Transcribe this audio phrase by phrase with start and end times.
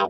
[0.00, 0.08] Hey,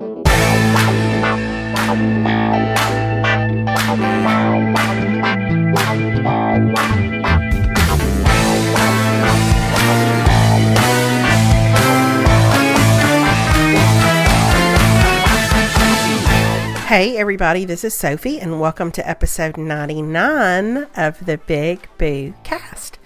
[17.17, 23.00] everybody, this is Sophie, and welcome to episode 99 of the Big Boo Cast.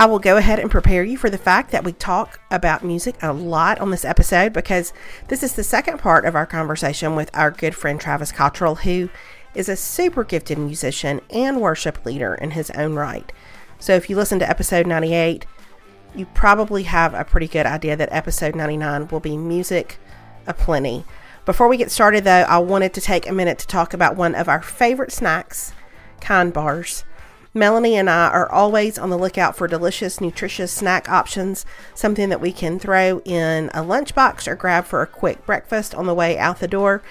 [0.00, 3.16] I will go ahead and prepare you for the fact that we talk about music
[3.20, 4.92] a lot on this episode because
[5.26, 9.10] this is the second part of our conversation with our good friend Travis Cottrell, who
[9.56, 13.32] is a super gifted musician and worship leader in his own right.
[13.80, 15.46] So if you listen to episode 98,
[16.14, 19.98] you probably have a pretty good idea that episode 99 will be music
[20.46, 21.04] aplenty.
[21.44, 24.36] Before we get started, though, I wanted to take a minute to talk about one
[24.36, 25.72] of our favorite snacks,
[26.20, 27.02] Kind Bars.
[27.54, 32.40] Melanie and I are always on the lookout for delicious, nutritious snack options, something that
[32.40, 36.36] we can throw in a lunchbox or grab for a quick breakfast on the way
[36.36, 37.02] out the door.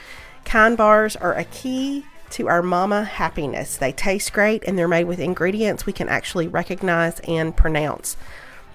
[0.45, 3.77] Kind Bars are a key to our mama happiness.
[3.77, 8.15] They taste great and they're made with ingredients we can actually recognize and pronounce.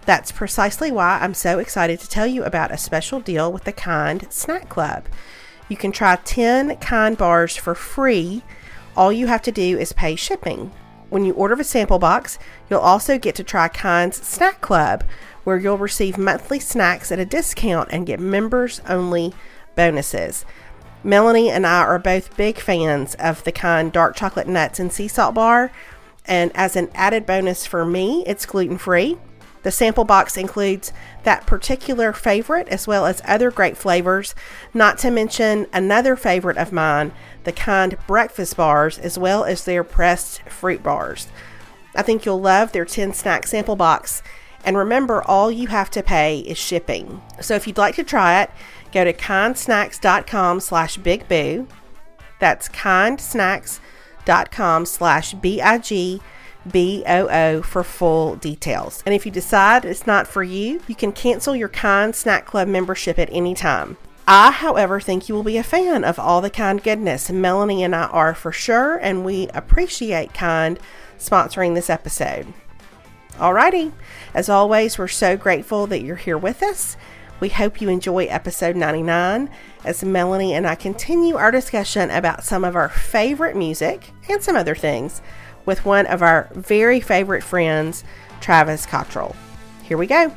[0.05, 3.73] That's precisely why I'm so excited to tell you about a special deal with the
[3.73, 5.05] Kind Snack Club.
[5.69, 8.43] You can try 10 Kind bars for free.
[8.97, 10.73] All you have to do is pay shipping.
[11.13, 12.39] When you order a sample box,
[12.71, 15.05] you'll also get to try Kind's Snack Club,
[15.45, 19.35] where you'll receive monthly snacks at a discount and get members only
[19.77, 20.47] bonuses.
[21.05, 25.07] Melanie and I are both big fans of the Kind dark chocolate nuts and sea
[25.07, 25.71] salt bar,
[26.25, 29.19] and as an added bonus for me, it's gluten free.
[29.63, 34.35] The sample box includes that particular favorite as well as other great flavors,
[34.75, 37.13] not to mention another favorite of mine,
[37.45, 41.29] the kind breakfast bars, as well as their pressed fruit bars.
[41.95, 44.23] I think you'll love their 10 snack sample box.
[44.65, 47.23] And remember, all you have to pay is shipping.
[47.41, 48.51] So if you'd like to try it,
[48.93, 51.67] go to kindsnacks.com slash bigboo.
[52.39, 56.21] That's kindsnacks.com slash B-I-G
[56.67, 59.03] BOO for full details.
[59.05, 62.69] And if you decide it's not for you, you can cancel your Kind Snack Club
[62.69, 63.97] membership at any time.
[64.27, 67.31] I, however, think you will be a fan of all the kind goodness.
[67.31, 70.79] Melanie and I are for sure, and we appreciate Kind
[71.19, 72.53] sponsoring this episode.
[73.39, 73.93] Alrighty,
[74.35, 76.97] as always, we're so grateful that you're here with us.
[77.41, 79.51] We hope you enjoy episode 99
[79.85, 84.55] as Melanie and I continue our discussion about some of our favorite music and some
[84.55, 85.21] other things
[85.67, 88.05] with one of our very favorite friends,
[88.41, 89.37] Travis Cottrell.
[89.83, 90.33] Here we go.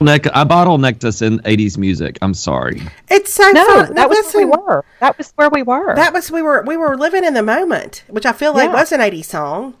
[0.00, 2.18] Neck, I bottlenecked us in 80s music.
[2.22, 2.80] I'm sorry.
[3.08, 3.94] It's so No, fun.
[3.94, 4.84] that was listen, where we were.
[5.00, 5.96] That was where we were.
[5.96, 8.74] That was we were we were living in the moment, which I feel like Yeah.
[8.74, 9.74] was an 80s song,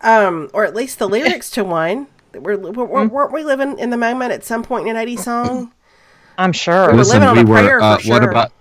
[0.00, 2.06] um, or at least the lyrics to one.
[2.34, 3.14] We're, we're, Mm-hmm.
[3.14, 5.72] weren't we living in the moment at some point in an 80s song?
[6.38, 6.90] I'm sure.
[6.92, 8.52] We were living on a prayer uh, for what about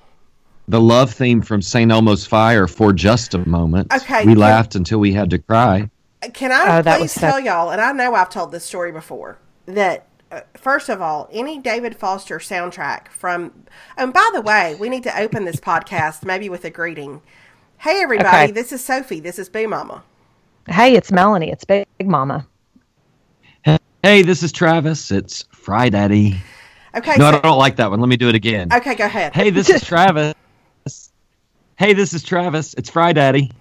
[0.68, 1.92] the love theme from St.
[1.92, 3.94] Elmo's Fire for just a moment?
[3.94, 5.90] Okay, We can- laughed until we had to cry.
[6.34, 8.64] Can I Oh, that please was so- tell y'all, and I know I've told this
[8.64, 13.52] story before, that uh, first of all, any David Foster soundtrack from,
[13.98, 17.22] and by the way, we need to open this podcast maybe with a greeting.
[17.80, 18.52] Hey, everybody, Okay.
[18.52, 19.20] this is Sophie.
[19.20, 20.02] This is Boo Mama.
[20.68, 21.52] Hey, it's Melanie.
[21.52, 22.48] It's Big Mama.
[24.04, 25.10] Hey, this is Travis.
[25.12, 26.38] It's Fry Daddy.
[26.96, 28.00] Okay, No, so- I don't like that one.
[28.00, 28.72] Let me do it again.
[28.72, 29.34] okay, go ahead.
[29.34, 30.36] Hey, this is Travis.
[31.78, 32.76] Hey, this is Travis.
[32.76, 33.52] It's Fry Daddy.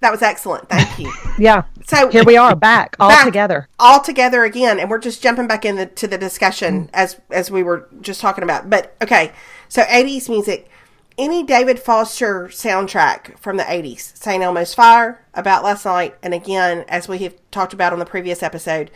[0.00, 0.68] That was excellent.
[0.68, 1.12] Thank you.
[1.38, 1.64] Yeah.
[1.86, 3.24] So Here we are back all Back.
[3.24, 3.68] together.
[3.80, 7.88] all together again, and we're just jumping back into the discussion as as we were
[8.02, 8.70] just talking about.
[8.70, 9.32] But okay,
[9.68, 10.70] so '80s music,
[11.16, 14.42] any David Foster soundtrack from the '80s, St.
[14.42, 18.42] Elmo's Fire, About Last Night, and again, as we have talked about on the previous
[18.42, 18.90] episode,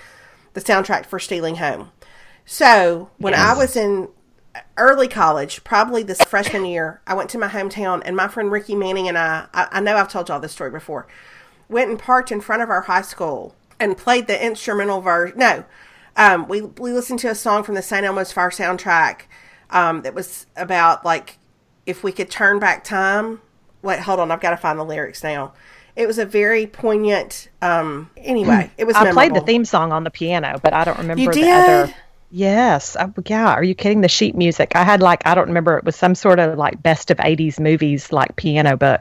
[0.55, 1.91] the soundtrack for Stealing Home.
[2.45, 4.09] So when I was in
[4.77, 8.75] early college, probably this freshman year, I went to my hometown, and my friend Ricky
[8.75, 11.07] Manning and I, I, I know I've told y'all this story before,
[11.69, 15.39] went and parked in front of our high school and played the instrumental version.
[15.39, 15.65] No,
[16.17, 18.05] um, we we listened to a song from the St.
[18.05, 19.23] Elmo's Fire soundtrack
[19.71, 21.38] um, that was about like
[21.89, 23.41] if we could turn back time.
[23.83, 25.55] Wait, hold on, I've got to find the lyrics now.
[25.97, 27.49] It was a very poignant.
[27.61, 28.95] Um, anyway, it was.
[28.95, 31.49] I played the theme song on the piano, but I don't remember You the did?
[31.49, 31.95] other.
[32.31, 32.95] Yes.
[32.95, 33.49] I, yeah.
[33.55, 34.03] Are you kidding?
[34.03, 34.73] The sheet music.
[34.75, 35.79] I had like, I don't remember.
[35.79, 39.01] It was some sort of like best of 80s movies, like piano book.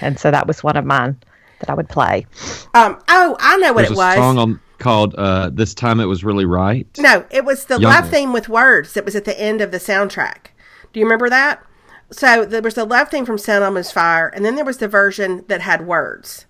[0.00, 1.16] And so that was one of mine
[1.60, 2.26] that I would play.
[2.74, 4.14] Um, oh, I know what There's it a was.
[4.14, 7.90] song on called uh, "This Time It Was Really Right." No, it was the Young
[7.90, 10.48] love theme with words that was at the end of the soundtrack.
[10.92, 11.64] Do you remember that?
[12.10, 13.62] So there was the love theme from St.
[13.62, 16.46] Elmo's Fire, and then there was the version that had words.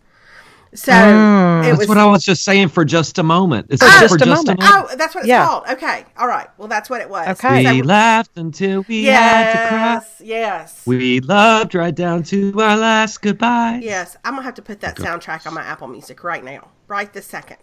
[0.74, 1.88] So ah, it That's was.
[1.88, 3.68] what I was just saying for just a moment.
[3.70, 4.60] It's oh, For not just a moment.
[4.62, 5.46] oh, that's what it's Yeah.
[5.46, 5.64] called.
[5.70, 6.46] Okay, all right.
[6.58, 7.26] Well, that's what it was.
[7.26, 7.72] Okay.
[7.72, 9.78] We So- laughed until we had to cry.
[9.94, 13.80] yes, yes, We loved right down to our last goodbye.
[13.82, 14.16] yes.
[14.24, 17.26] I'm gonna have to put that soundtrack on my Apple Music right now, right this
[17.26, 17.58] second.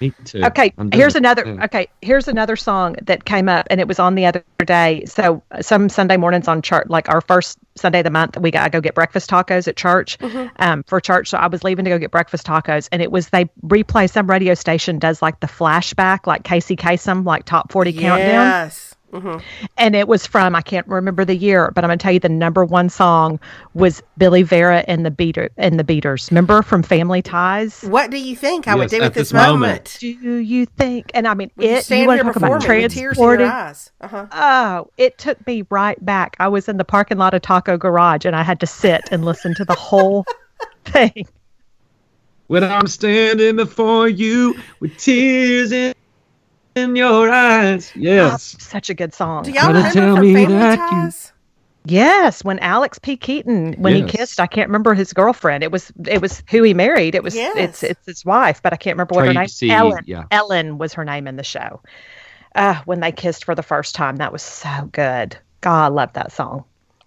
[0.00, 0.42] Me too.
[0.44, 1.18] Okay, here's it.
[1.18, 1.44] another.
[1.46, 1.64] Yeah.
[1.64, 5.04] Okay, here's another song that came up, and it was on the other day.
[5.06, 8.64] So some Sunday mornings on church, like our first Sunday of the month, we got
[8.64, 10.18] I go get breakfast tacos at church
[10.56, 11.28] um, for church.
[11.28, 14.28] So I was leaving to go get breakfast tacos, and it was they replay some
[14.28, 18.93] radio station does like the flashback, like Casey Kasem, like top forty countdown, Yes.
[19.78, 22.28] And it was from I can't remember the year, but I'm gonna tell you the
[22.28, 23.38] number one song
[23.74, 26.28] was Billy Vera and the Beater and the Beaters.
[26.30, 27.82] Remember from Family Ties?
[27.82, 29.60] What do you think I would do at at this, this moment.
[29.60, 29.96] moment?
[30.00, 31.10] Do you think?
[31.14, 31.84] And I mean, Would you it.
[31.84, 33.90] stand You want here to talk before about me with tears in your eyes?
[34.00, 34.26] Uh-huh.
[34.32, 36.36] Oh, it took me right back.
[36.40, 39.24] I was in the parking lot of Taco Garage, and I had to sit and
[39.24, 40.24] listen to the whole
[40.84, 41.26] thing.
[42.46, 45.93] When I'm standing before you with tears in,
[46.74, 47.92] in your eyes.
[47.94, 48.54] Yes.
[48.56, 49.44] Oh, such a good song.
[49.44, 51.30] Do y'all Gotta remember tell from me Family that you- Ties?
[51.86, 53.14] Yes, when Alex P.
[53.16, 54.10] Keaton, when Yes.
[54.10, 55.62] he kissed, I can't remember his girlfriend.
[55.62, 57.14] It was it was who he married.
[57.14, 57.54] It was Yes.
[57.56, 59.42] it's it's his wife, but I can't remember what her name.
[59.42, 60.02] Tracy, Ellen.
[60.06, 60.24] yeah.
[60.30, 61.82] Ellen was her name in the show.
[62.54, 65.36] Uh, when they kissed for the first time, that was so good.
[65.60, 66.64] God, I love that song.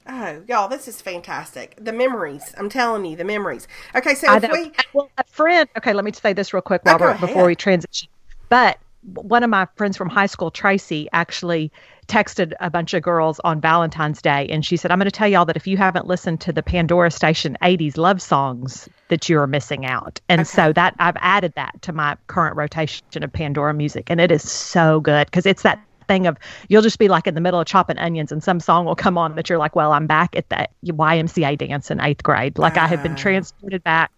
[0.09, 1.73] Oh, y'all, this is fantastic.
[1.81, 2.53] The memories.
[2.57, 3.67] I'm telling you, the memories.
[3.95, 5.67] Okay, so I if we Well, a friend.
[5.77, 8.09] Okay, let me say this real quick, Oh, Robert, before we transition.
[8.49, 11.71] But one of my friends from high school, Tracy, actually
[12.07, 15.27] texted a bunch of girls on Valentine's Day, and she said, "I'm going to tell
[15.27, 19.39] y'all that if you haven't listened to the Pandora Station '80s love songs, that you
[19.39, 20.45] are missing out." And Okay.
[20.45, 24.49] so that I've added that to my current rotation of Pandora music, and it is
[24.49, 26.37] so good because it's that thing of
[26.69, 29.17] you'll just be like in the middle of chopping onions and some song will come
[29.17, 32.77] on that you're like well i'm back at that ymca dance in eighth grade like
[32.77, 33.15] i have been Ah.
[33.15, 34.09] transported back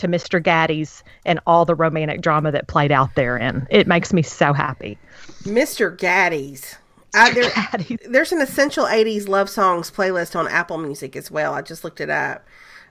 [0.00, 4.22] to mr gatti's and all the romantic drama that played out therein it makes me
[4.22, 4.98] so happy
[5.42, 5.96] Mr.
[5.96, 6.76] Gatti's.
[7.14, 7.98] I, there, Gatti's.
[8.08, 11.54] there's an essential 80s love songs playlist on Apple Music as well.
[11.54, 12.46] I just looked it up.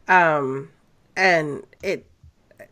[0.08, 0.70] Um,
[1.16, 2.06] and it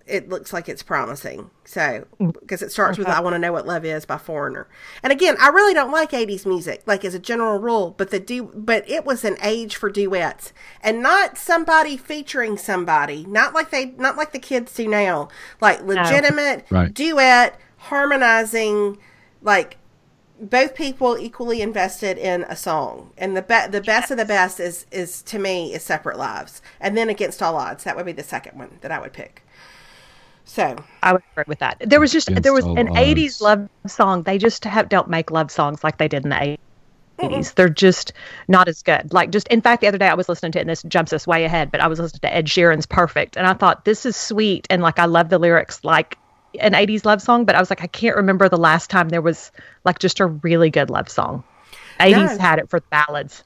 [0.07, 1.49] it looks like it's promising.
[1.65, 2.33] So, mm.
[2.39, 4.67] because it starts with I Want to Know What Love Is by Foreigner.
[5.03, 8.19] And again, I really don't like 80s music, like as a general rule, but the
[8.19, 10.53] du- but it was an age for duets.
[10.81, 15.27] And not somebody featuring somebody, not like they not like the kids do now,
[15.61, 16.93] like legitimate Right.
[16.93, 18.97] duet harmonizing
[19.41, 19.77] like
[20.39, 23.11] both people equally invested in a song.
[23.17, 26.61] And the be- the best of the best is is to me is separate lives.
[26.79, 27.83] And then against all odds.
[27.83, 29.43] That would be the second one that i would pick
[30.47, 31.77] so I would agree with that.
[31.85, 34.23] There was just there was an '80s love song.
[34.23, 36.57] They just have don't make love songs like they did in the
[37.19, 37.53] '80s.
[37.53, 38.13] They're just
[38.47, 39.13] not as good.
[39.13, 41.11] Like just in fact, the other day I was listening to it, and this jumps
[41.11, 44.05] us way ahead, but I was listening to Ed Sheeran's "Perfect," and I thought this
[44.05, 46.17] is sweet, and like I love the lyrics like
[46.61, 47.43] an '80s love song.
[47.43, 49.51] But I was like, I can't remember the last time there was
[49.83, 51.43] like just a really good love song.
[51.99, 52.37] '80s No.
[52.39, 53.43] had it for ballads.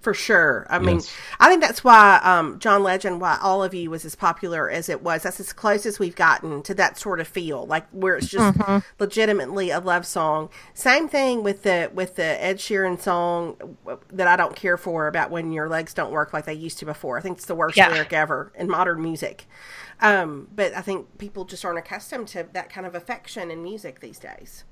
[0.00, 0.66] for sure.
[0.68, 1.00] I mean
[1.40, 4.88] i think that's why um, john legend why all of you was as popular as
[4.88, 5.22] it was.
[5.22, 8.58] That's as close as we've gotten to that sort of feel like where it's just
[8.98, 10.50] legitimately a love song.
[10.74, 13.76] Same thing with the with the ed sheeran song
[14.12, 16.84] that i don't care for about when your legs don't work like they used to
[16.84, 17.16] before.
[17.18, 17.88] I think it's the worst Yeah.
[17.90, 19.46] lyric ever in modern music.
[20.00, 24.00] Um, but i think people just aren't accustomed to that kind of affection in music
[24.00, 24.64] these days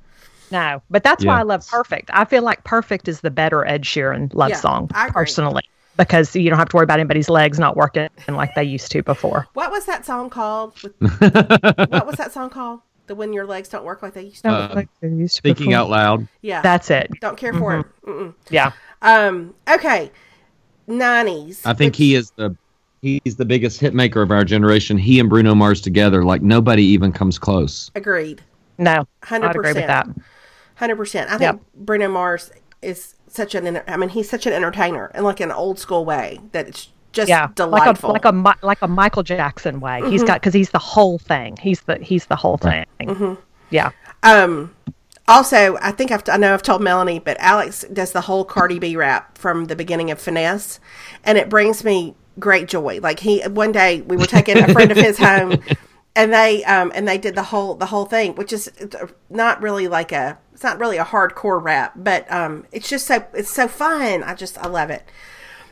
[0.50, 2.11] No, but that's why I love Perfect.
[2.12, 5.62] I feel like Perfect is the better Ed Sheeran love Yeah, song I personally
[5.97, 9.03] because you don't have to worry about anybody's legs not working like they used to
[9.03, 9.47] before.
[9.55, 13.69] what was that song called With- what was that song called the when your legs
[13.69, 15.81] don't work like they used to Uh, Like they used to Thinking before.
[15.81, 16.29] out loud.
[16.43, 17.11] yeah That's it.
[17.21, 18.35] don't care for it Mm-mm.
[18.50, 18.73] Yeah.
[19.03, 19.55] Um.
[19.69, 20.11] Okay.
[20.87, 21.65] Nineties.
[21.67, 22.57] I think he is the
[23.03, 24.97] he's the biggest hit maker of our generation.
[24.99, 27.91] He and Bruno Mars together, like nobody even comes close.
[27.95, 28.43] agreed.
[28.79, 29.07] No.
[29.23, 30.07] Hundred I'd agree with that.
[30.07, 30.25] percent.
[30.76, 31.28] Hundred percent.
[31.30, 31.61] I think Yep.
[31.75, 32.50] Bruno Mars
[32.83, 33.80] is such an.
[33.88, 37.28] I mean, he's such an entertainer in like an old school way that it's just
[37.28, 37.42] Yeah.
[37.42, 38.12] Like a delightful.
[38.12, 40.02] like a like a Michael Jackson way.
[40.09, 41.56] He's got cuz he's the whole thing.
[41.61, 42.87] He's the he's the whole thing.
[43.71, 43.90] Yeah.
[44.23, 44.75] um.
[45.28, 48.78] Also, I think I've I know I've told Melanie, but Alex does the whole Cardi
[48.78, 50.78] B rap from the beginning of Finesse,
[51.25, 53.00] and it brings me great joy.
[53.02, 55.61] Like he one day we were taking a friend of his home,
[56.16, 58.73] and they um and they did the whole the whole thing, which is
[59.30, 63.25] not really like a it's not really a hardcore rap, but um it's just so
[63.35, 64.25] it's so fun.
[64.25, 65.04] I just I love it.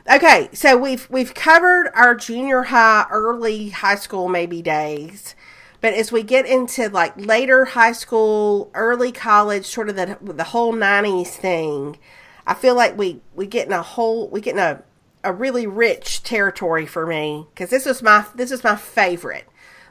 [0.09, 5.35] Okay, so we've we've covered our junior high, early high school maybe days,
[5.81, 10.45] but as we get into like later high school, early college, sort of the the
[10.45, 11.99] whole '90s thing,
[12.47, 14.83] I feel like we we get in a whole we get in a
[15.25, 19.47] a really rich territory for me because this was my this was my favorite.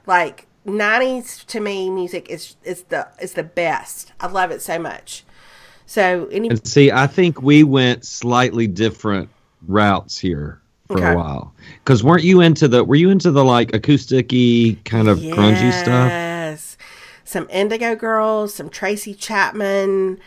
[0.05, 4.13] Like '90s to me, music is is the is the best.
[4.19, 5.24] I love it so much.
[5.86, 9.29] So any And see, I think we went slightly different
[9.67, 11.12] routes here for Okay.
[11.12, 11.53] a while.
[11.83, 12.83] Because weren't you into the?
[12.83, 16.10] Were you into the like acousticy kind of grungy stuff?
[16.10, 16.77] Yes.
[17.25, 20.19] Some Indigo Girls, some Tracy Chapman.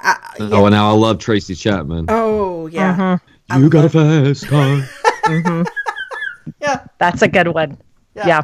[0.00, 0.48] I, uh, yeah.
[0.52, 2.06] Oh, and now I love Tracy Chapman.
[2.08, 3.18] Oh yeah,
[3.50, 3.62] mm-hmm.
[3.62, 4.84] you got a fast car.
[5.28, 5.62] Mm-hmm.
[6.62, 6.86] yeah.
[6.96, 7.76] That's a good one.
[8.14, 8.26] Yeah.
[8.26, 8.42] Yeah.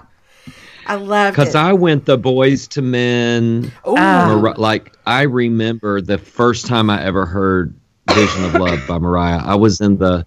[0.87, 1.59] I loved Because it.
[1.59, 3.73] I went the Boyz II Men.
[3.87, 3.95] Ooh.
[3.97, 4.39] Ah.
[4.41, 7.75] Mar- like I remember the first time I ever heard
[8.13, 9.41] "Vision of Love" by Mariah.
[9.45, 10.27] I was in the,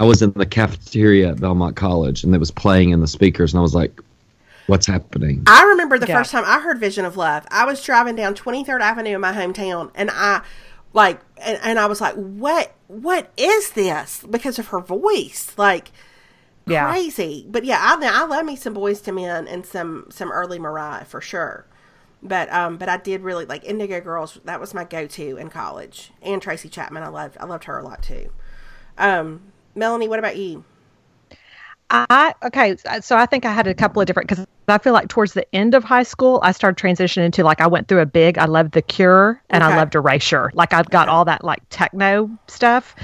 [0.00, 3.52] I was in the cafeteria at Belmont College, and it was playing in the speakers,
[3.52, 4.00] and I was like,
[4.66, 6.18] "What's happening?" I remember the Yeah.
[6.18, 7.46] first time I heard Vision of Love.
[7.50, 10.42] I was driving down 23rd Avenue in my hometown and I
[10.92, 15.52] like and, and I was like, "What what is this?" because of her voice.
[15.56, 15.90] Like
[16.66, 16.90] Yeah.
[16.90, 17.46] crazy.
[17.48, 21.04] But yeah, I I love me some Boyz II Men and some some early Mariah
[21.04, 21.66] for sure.
[22.22, 24.38] But um but I did really like Indigo Girls.
[24.44, 26.12] That was my go-to in college.
[26.22, 27.02] And Tracy Chapman.
[27.02, 28.30] I loved I loved her a lot too.
[28.96, 30.64] Um Melanie, what about you?
[31.90, 35.08] I okay, so I think I had a couple of different because I feel like
[35.08, 38.06] towards the end of high school, I started transitioning into like I went through a
[38.06, 38.38] big.
[38.38, 39.72] I loved The Cure and Okay.
[39.72, 40.50] I loved Erasure.
[40.54, 42.94] Like I've got all that like techno stuff.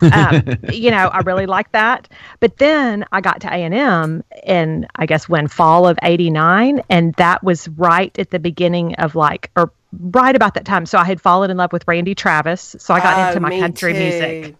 [0.00, 2.08] Um, you know, I really like that.
[2.40, 6.82] But then I got to A and M, and I guess when fall of '89,
[6.90, 10.86] and that was right at the beginning of like, or right about that time.
[10.86, 13.58] So I had fallen in love with Randy Travis, so I got Oh, into my
[13.58, 13.98] country too.
[13.98, 14.54] music.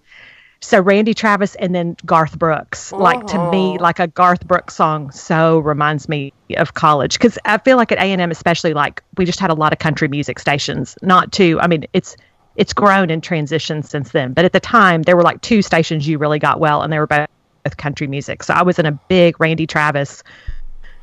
[0.60, 2.90] So Randy Travis and then Garth Brooks.
[2.92, 3.50] Like to Oh.
[3.50, 7.92] me, like a Garth Brooks song so reminds me of college because I feel like
[7.92, 10.96] at A and M, especially, like we just had a lot of country music stations.
[11.00, 11.60] Not two.
[11.60, 12.16] I mean, it's
[12.58, 16.06] it's grown and transitioned since then, but at the time there were like two stations
[16.06, 17.28] you really got well, and they were both
[17.78, 18.42] country music.
[18.42, 20.22] So I was in a big Randy Travis.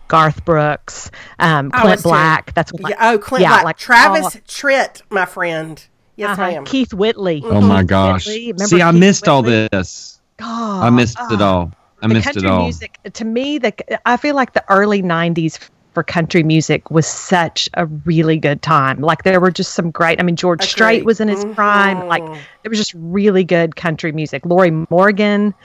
[0.07, 1.09] Garth Brooks,
[1.39, 2.09] um, Clint was too.
[2.09, 2.53] Black.
[2.53, 3.63] That's what, Yeah, oh, Clint yeah, Black.
[3.63, 5.83] like Travis all- Tritt, my friend.
[6.15, 6.65] Yes, uh-huh, ma'am.
[6.65, 7.41] Keith Whitley.
[7.43, 8.27] Oh my gosh!
[8.27, 8.51] Whitley.
[8.51, 10.21] Remember See, I Keith missed all this.
[10.37, 11.71] God, I missed it all.
[12.03, 12.63] I the missed country it all.
[12.63, 15.57] music to me the i feel like the early 90s
[15.95, 20.19] for country music was such a really good time like there were just some great
[20.19, 20.69] i mean george Agreed.
[20.69, 22.37] strait was in his prime like Mhm.
[22.61, 25.55] there was just really good country music lorrie morgan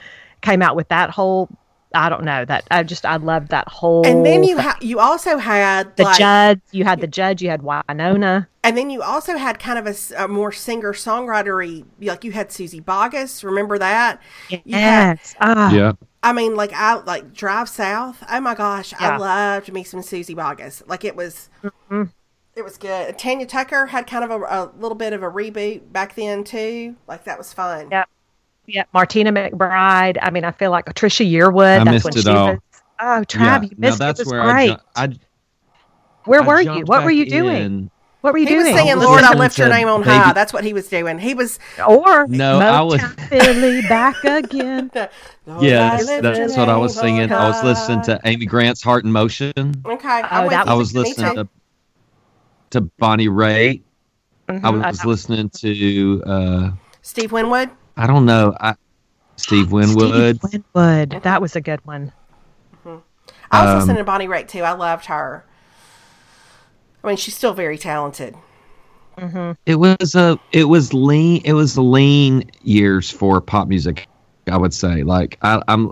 [0.41, 1.49] came out with that whole
[1.93, 4.99] i don't know that i just i loved that whole And then you ha- you
[4.99, 9.01] also had the like, Judds you had the Judds you had winona and then you
[9.01, 11.85] also had kind of a more singer songwritery.
[11.99, 13.43] Like you had Suzy Bogguss.
[13.43, 14.21] Remember that?
[14.49, 18.23] You had, yes ah, Yeah, I mean, like I like Drive South.
[18.29, 20.83] Oh my gosh, I loved me some Suzy Bogguss.
[20.87, 21.49] Like it was.
[21.63, 22.03] Mm-hmm.
[22.53, 23.17] It was good.
[23.17, 26.97] Tanya Tucker had kind of a, a little bit of a reboot back then too.
[27.07, 27.87] Like that was fun.
[27.89, 28.03] Yeah.
[28.67, 32.21] Yeah martina mcbride i mean i feel like trisha yearwood I that's missed when it
[32.23, 32.47] she all.
[32.53, 32.59] was
[32.99, 33.61] oh trav yeah.
[33.63, 34.23] you Now missed that's it.
[34.23, 34.77] It was where great.
[34.95, 35.17] I, ju-
[36.25, 36.83] Where I, were you?
[36.85, 37.55] What were you doing?
[37.63, 37.91] in.
[38.21, 38.67] What were you He doing?
[38.67, 40.73] He was singing "Lord, I listening Lift Your Name on Baby- High." That's what he
[40.73, 41.17] was doing.
[41.17, 44.91] He was Or No, I was- Motown Philly back again.
[45.47, 47.31] Lord, Yes, that's what I was singing.
[47.31, 50.53] I was listening to Amy Grant's "Heart in Motion." Okay, I'm Oh, with.
[50.53, 51.47] I was listening to
[52.69, 53.81] to Bonnie Raitt.
[54.47, 54.85] I Mhm.
[54.87, 57.71] was listening to uh, Steve Winwood.
[57.97, 58.75] I don't know, I,
[59.35, 60.37] Steve Winwood.
[60.45, 61.21] Steve Winwood.
[61.23, 62.11] That was a good one.
[63.53, 64.61] I was Um, listening to Bonnie Raitt too.
[64.63, 65.43] I loved her.
[67.03, 68.35] I mean, she's still very talented.
[69.65, 74.07] It was a it was lean it was lean years for pop music.
[74.51, 75.91] I would say like I, I'm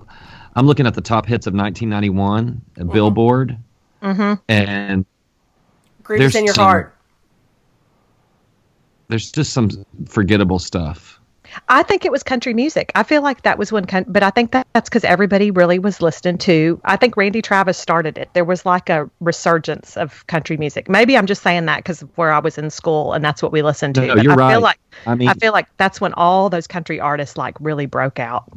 [0.56, 3.58] I'm looking at the top hits of 1991 at Billboard,
[4.02, 4.34] Mm-hmm.
[4.48, 5.06] and
[6.02, 6.96] Grooves in your some- heart.
[9.10, 9.70] there's just some
[10.08, 11.19] forgettable stuff.
[11.68, 12.92] I think it was country music.
[12.96, 16.02] I feel like that was when, but I think that that's because everybody really was
[16.02, 16.80] listening to.
[16.84, 18.30] I think Randy Travis started it.
[18.34, 20.90] There was like a resurgence of country music.
[20.90, 23.62] Maybe I'm just saying that because where I was in school and that's what we
[23.62, 24.08] listened to.
[24.08, 24.54] No, But you're I right.
[24.54, 27.86] feel like I mean, I feel like that's when all those country artists like really
[27.86, 28.52] broke out.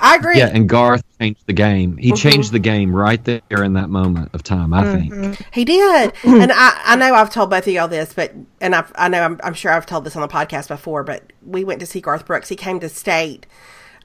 [0.00, 0.38] I agree.
[0.38, 1.96] yeah, and Garth changed the game.
[1.96, 4.72] He changed the game right there in that moment of time.
[4.72, 5.46] I think.
[5.52, 8.92] He did, and I, I know I've told both of y'all this, but and I've,
[8.94, 11.80] I know I'm, I'm sure I've told this on the podcast before, but we went
[11.80, 12.48] to see Garth Brooks.
[12.48, 13.46] He came to state,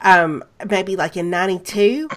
[0.00, 2.08] um, maybe like in '92,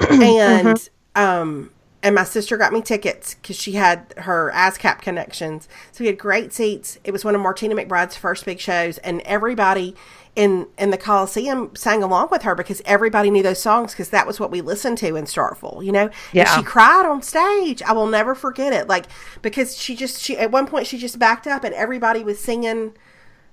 [0.10, 1.70] and um,
[2.02, 6.18] and my sister got me tickets because she had her ASCAP connections, so we had
[6.18, 6.98] great seats.
[7.04, 9.94] It was one of Martina McBride's first big shows, and everybody
[10.38, 14.26] in in the Coliseum sang along with her because everybody knew those songs because that
[14.26, 16.08] was what we listened to in Starkville, you know.
[16.32, 17.82] And she cried on stage.
[17.82, 18.86] I will never forget it.
[18.88, 19.06] Like
[19.42, 22.92] because she just she at one point she just backed up and everybody was singing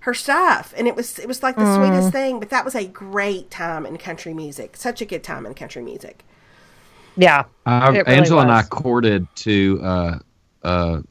[0.01, 1.75] her stuff, and it was it was like the Mm.
[1.77, 2.39] sweetest thing.
[2.39, 4.77] But that was a great time in country music.
[4.77, 6.23] Such a good time in country music.
[7.17, 7.45] Yeah.
[7.65, 8.69] I, really Angela and I was.
[8.69, 10.19] courted to uh,
[10.63, 11.01] uh,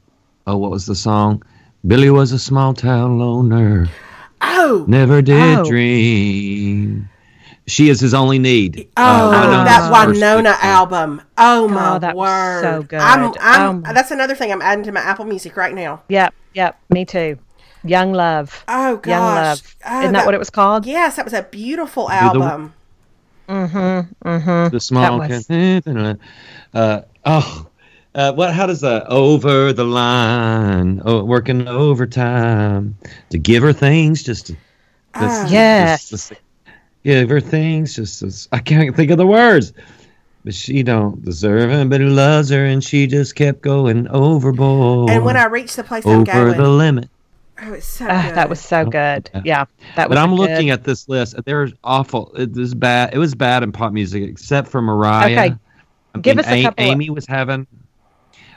[0.47, 1.43] oh, what was the song?
[1.87, 3.89] Billy was a small town loner,
[4.47, 5.65] Oh, never did Oh.
[5.65, 7.09] dream.
[7.67, 8.89] She is his only need.
[8.97, 11.23] Oh, Uh, that first Winona album.
[11.39, 12.63] Oh my Oh, that was word.
[12.63, 13.01] so good.
[13.01, 16.03] I'm, I'm, Um, that's another thing I'm adding to my Apple Music right now.
[16.09, 16.35] Yep.
[16.53, 16.79] Yep.
[16.91, 17.39] Me too.
[17.83, 18.65] Young Love.
[18.69, 19.11] Oh gosh.
[19.11, 19.63] Young Love.
[19.87, 20.85] Oh, Isn't that, what it was called?
[20.87, 22.73] Yes, that was a beautiful album.
[23.49, 24.71] the- album.
[24.73, 26.19] The small was- can-
[26.75, 27.67] uh, oh,
[28.15, 28.53] uh, what?
[28.55, 31.03] How does that over the line?
[31.05, 32.97] Oh, working overtime
[33.31, 34.47] to give her things just.
[34.47, 34.57] To,
[35.15, 35.47] Ah.
[35.49, 36.09] Yes.
[36.11, 36.37] just to-
[37.05, 38.23] give her things just.
[38.23, 39.73] As, I can't think of the words.
[40.45, 45.09] But she don't deserve him, but he loves her, and she just kept going overboard.
[45.11, 47.09] and when I reached the place I'm over going, the limit.
[47.63, 48.35] oh, it's so Ah, good.
[48.35, 49.31] that was so good.
[49.43, 49.65] Yeah.
[49.97, 51.35] That was But I'm a looking at this list.
[51.47, 52.31] There's awful.
[52.37, 53.15] It was bad.
[53.15, 55.33] It was bad in pop music, except for Mariah.
[55.33, 55.55] Okay.
[56.15, 57.67] I Give mean, us a A- couple of- Amy was having.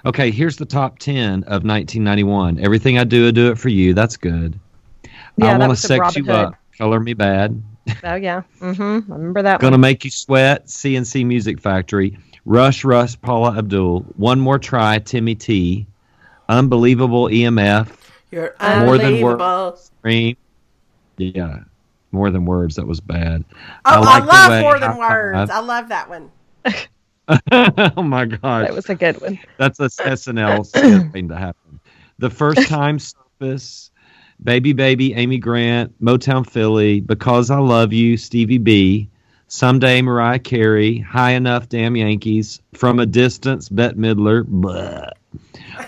[0.05, 2.59] Okay, here's the top ten of 1991.
[2.59, 3.93] Everything I do, I do it for you.
[3.93, 4.59] That's good.
[5.37, 6.55] Yeah, I want to was sex you up.
[6.77, 7.61] Color Me Badd.
[8.03, 8.41] Oh yeah.
[8.59, 9.11] Mm-hmm.
[9.11, 9.81] I remember that Gonna one.
[9.81, 10.67] make you sweat.
[10.67, 12.17] CNC Music Factory.
[12.45, 14.01] Rush, Rush, Paula Abdul.
[14.17, 14.99] One more try.
[14.99, 15.87] Timmy T.
[16.49, 17.89] Unbelievable EMF.
[18.31, 19.91] You're More than words.
[19.99, 20.37] Scream.
[21.17, 21.59] Yeah,
[22.11, 22.75] more than words.
[22.75, 23.43] That was bad.
[23.53, 25.49] Oh, I, like the love way more than High words.
[25.49, 26.31] Five- I love that one.
[27.51, 28.67] oh my gosh.
[28.67, 29.39] That was a good one.
[29.57, 31.79] That's a SNL thing to happen.
[32.19, 33.91] The first time surface,
[34.43, 39.09] Baby Baby, Amy Grant, Motown Philly, Because I Love You, Stevie B,
[39.47, 45.09] Someday Mariah Carey, High Enough, Damn Yankees, From a Distance, Bette Midler, blah.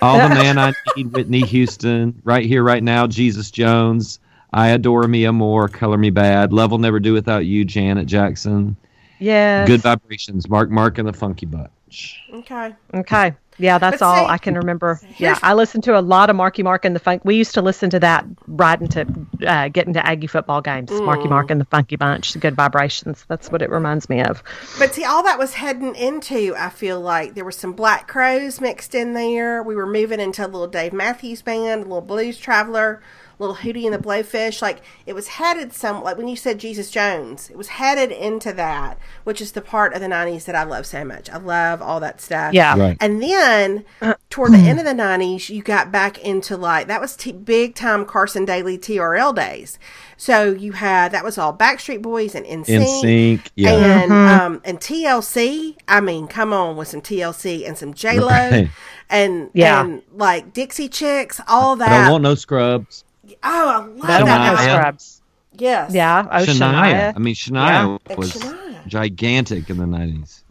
[0.01, 4.19] All the Man I Need, Whitney Houston, Right Here, Right Now, Jesus Jones,
[4.51, 8.75] I Adore Mi Amor, Color Me Badd, Love Will Never Do Without You, Janet Jackson,
[9.19, 9.67] Yes.
[9.67, 12.21] Good Vibrations, Marky Mark and the Funky Bunch.
[12.33, 12.73] Okay.
[12.93, 13.35] Okay.
[13.61, 15.01] Yeah, that's But all see, I can remember.
[15.17, 17.25] Yeah, I listened to a lot of Marky Mark and the Funk.
[17.25, 19.05] We used to listen to that right into
[19.45, 20.89] uh, getting to Aggie football games.
[20.91, 21.29] Marky Mm.
[21.31, 23.25] Mark and the Funky Bunch, Good Vibrations.
[23.27, 24.41] That's what it reminds me of.
[24.77, 28.61] But see, all that was heading into, I feel like there were some Black Crowes
[28.61, 29.61] mixed in there.
[29.61, 33.55] We were moving into a little Dave Matthews Band, a little Blues Traveler, a little
[33.55, 34.61] Hootie and the Blowfish.
[34.61, 38.53] Like it was headed some, like when you said Jesus Jones, it was headed into
[38.53, 41.29] that, which is the part of the '90s that I love so much.
[41.29, 42.53] I love all that stuff.
[42.53, 42.77] Yeah.
[42.77, 42.97] Right.
[42.99, 43.85] And then
[44.29, 47.73] toward the end of the 90s, you got back into like, that was t- big
[47.73, 49.79] time Carson Daly TRL days.
[50.17, 53.01] So you had, that was all Backstreet Boys and In NSYNC.
[53.01, 53.71] sync, yeah.
[53.71, 54.41] And Mm-hmm.
[54.41, 58.69] um and TLC, I mean, come on with some TLC and some J Lo Right.
[59.09, 59.81] and Yeah.
[59.83, 62.01] and like Dixie Chicks, all I that.
[62.03, 63.03] don't want no scrubs.
[63.43, 64.57] Oh, I love I that.
[64.59, 65.21] don't Shania.
[65.57, 65.93] Yes.
[65.93, 66.27] Yeah.
[66.31, 66.57] Oh, Shania.
[66.59, 67.13] Shania.
[67.15, 68.87] I mean, Shania And was Shania.
[68.87, 70.43] gigantic in the 90s.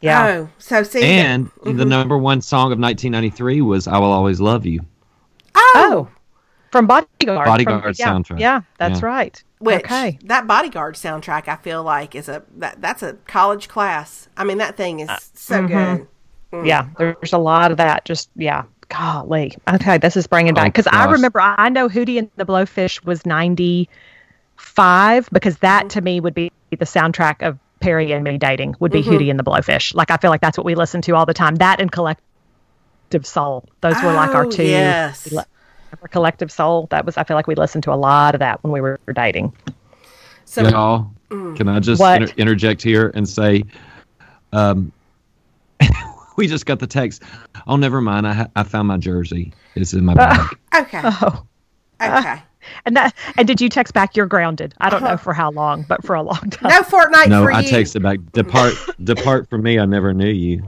[0.00, 0.26] Yeah.
[0.26, 1.02] Oh, so see.
[1.02, 1.76] And Mm-hmm.
[1.76, 4.80] the number one song of 1993 was I Will Always Love You.
[5.54, 6.08] oh, Oh.
[6.70, 7.46] From Bodyguard.
[7.46, 8.38] Bodyguard from, yeah, soundtrack.
[8.40, 9.06] Yeah, that's Yeah.
[9.06, 9.44] right.
[9.58, 10.18] which okay.
[10.24, 14.28] that Bodyguard soundtrack, I feel like is a that that's a college class.
[14.36, 15.66] I mean, that thing is uh, so mm-hmm.
[15.96, 16.06] good.
[16.52, 16.66] Mm.
[16.66, 18.04] Yeah, there's a lot of that.
[18.04, 19.56] Just yeah, golly.
[19.72, 22.44] Okay, this is bringing back Oh, because I remember I I know Hootie and the
[22.44, 28.36] Blowfish was '95 because that to me would be the soundtrack of Perry and me
[28.36, 29.94] dating would be Hootie and the Blowfish.
[29.94, 31.56] Like I feel like that's what we listen to all the time.
[31.56, 33.64] That and Collective Soul.
[33.80, 34.64] Those were like our two.
[34.64, 35.32] yes.
[35.34, 36.88] our Collective Soul.
[36.90, 39.00] That was I feel like we listened to a lot of that when we were
[39.14, 39.52] dating.
[40.44, 43.62] So Y'all, can I just inter- interject here and say,
[44.52, 44.90] um,
[46.36, 47.22] we just got the text.
[47.66, 48.26] Oh, never mind.
[48.26, 49.52] I, I found my jersey.
[49.74, 50.56] It's in my bag.
[50.76, 51.44] okay, Oh.
[52.00, 52.42] okay.
[52.84, 54.74] And that and did you text back you're grounded?
[54.80, 56.68] I don't know for how long, but for a long time.
[56.70, 57.70] No Fortnite no, for I you.
[57.70, 58.18] texted back.
[58.32, 59.78] Depart, depart from me.
[59.78, 60.62] I never knew you.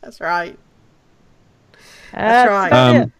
[0.00, 0.58] That's right.
[2.12, 2.72] That's right.
[2.72, 3.12] Um,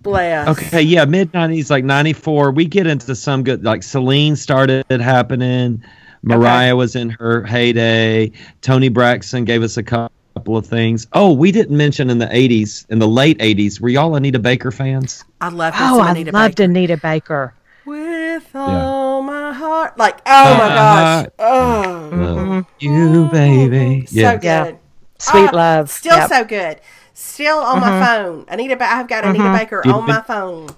[0.00, 0.48] Bless.
[0.48, 2.50] Okay, yeah, mid nineties, like ninety four.
[2.50, 5.84] We get into some good, like Celine started happening.
[6.22, 8.30] Mariah was in her heyday.
[8.60, 11.06] Toni Braxton gave us a couple of things.
[11.12, 13.80] Oh, we didn't mention in the eighties, in the late eighties.
[13.80, 15.24] Were y'all Anita Baker fans?
[15.40, 16.70] I love Oh, I Anita loved Baker.
[16.70, 17.54] Anita Baker.
[17.84, 19.98] With all my heart.
[19.98, 21.26] Like, oh my gosh.
[21.40, 22.20] Oh, mm-hmm.
[22.22, 22.84] Love mm-hmm.
[22.84, 24.06] you, baby.
[24.06, 24.36] so Yeah.
[24.36, 24.42] good.
[24.44, 24.72] Yeah.
[25.18, 25.90] Sweet Oh, love.
[25.90, 26.28] Still Yep.
[26.28, 26.80] so good.
[27.14, 28.04] Still on my mm-hmm.
[28.04, 28.44] phone.
[28.48, 30.68] Anita, ba- I've got Anita Baker You've on been- my phone.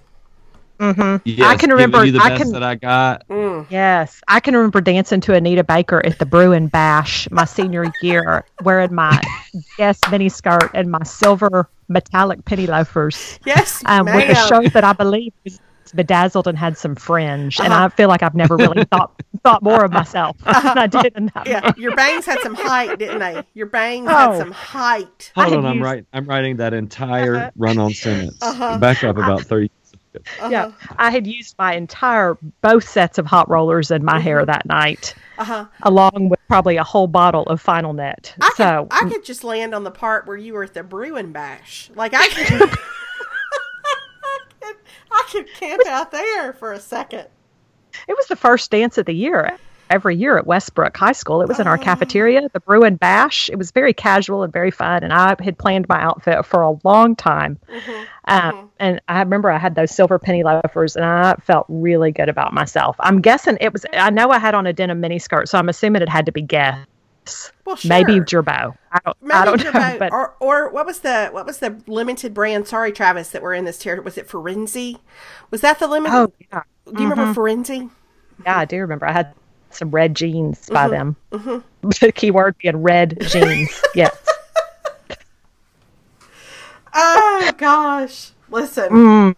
[0.81, 3.25] Yes, I can remember- You the I best can- that I got.
[3.71, 8.45] Yes, I can remember dancing to Anita Baker at the Bruin Bash my senior year,
[8.63, 9.21] wearing my
[9.79, 13.39] yes mini skirt and my silver metallic penny loafers.
[13.47, 14.49] Yes, um, with a ma'am.
[14.49, 15.61] shirt that I believe was
[15.95, 17.61] bedazzled and had some fringe.
[17.61, 17.85] And Uh-huh.
[17.85, 19.13] I feel like I've never really thought
[19.45, 21.47] thought more of myself than I did in that.
[21.47, 23.43] Yeah, your bangs had some height, didn't they?
[23.55, 24.13] Your bangs Oh.
[24.17, 25.31] had some height.
[25.37, 26.07] Hold had on, I'm used- writing.
[26.13, 28.39] I'm writing that entire run-on sentence.
[28.43, 28.79] Uh-huh.
[28.79, 29.71] Back up about thirty.
[30.49, 34.23] Yeah, I had used my entire both sets of hot rollers in my Mm-hmm.
[34.23, 35.67] hair that night, Uh-huh.
[35.83, 38.35] along with probably a whole bottle of Final Net.
[38.41, 40.83] I so could, I could just land on the part where you were at the
[40.83, 41.91] Bruin Bash.
[41.95, 42.67] Like I could, I
[44.61, 44.63] could,
[45.11, 47.27] I could camp out there for a second.
[48.09, 49.57] it was the first dance of the year
[49.91, 51.43] every year at Westbrook High School.
[51.43, 51.83] It was in our Oh.
[51.83, 53.49] cafeteria, the Bruin Bash.
[53.51, 56.77] It was very casual and very fun, and I had planned my outfit for a
[56.85, 57.59] long time.
[57.71, 58.03] Mm-hmm.
[58.27, 62.29] Um, and I remember I had those silver penny loafers, and I felt really good
[62.29, 62.97] about myself.
[63.01, 63.85] I'm guessing it was.
[63.93, 66.43] I know I had on a denim miniskirt, so I'm assuming it had to be
[66.43, 67.53] Guess.
[67.65, 67.89] Well, sure.
[67.89, 68.77] Maybe Girbaud.
[68.93, 69.17] I don't.
[69.23, 69.97] Maybe I don't know.
[69.99, 72.69] But or or what was the what was the limited brand?
[72.69, 74.01] Sorry, Travis, that were in this tier.
[74.03, 74.99] Was it Forenza?
[75.51, 76.15] Was that the limited?
[76.15, 77.91] oh yeah, Do you remember Forenza?
[78.45, 79.07] yeah, I do remember.
[79.07, 79.33] I had
[79.75, 81.17] some red jeans by them.
[81.33, 81.59] Mm-hmm.
[82.01, 83.83] The keyword being red jeans.
[83.95, 84.17] yes.
[86.95, 88.89] Oh gosh, listen.
[88.91, 89.37] Mm,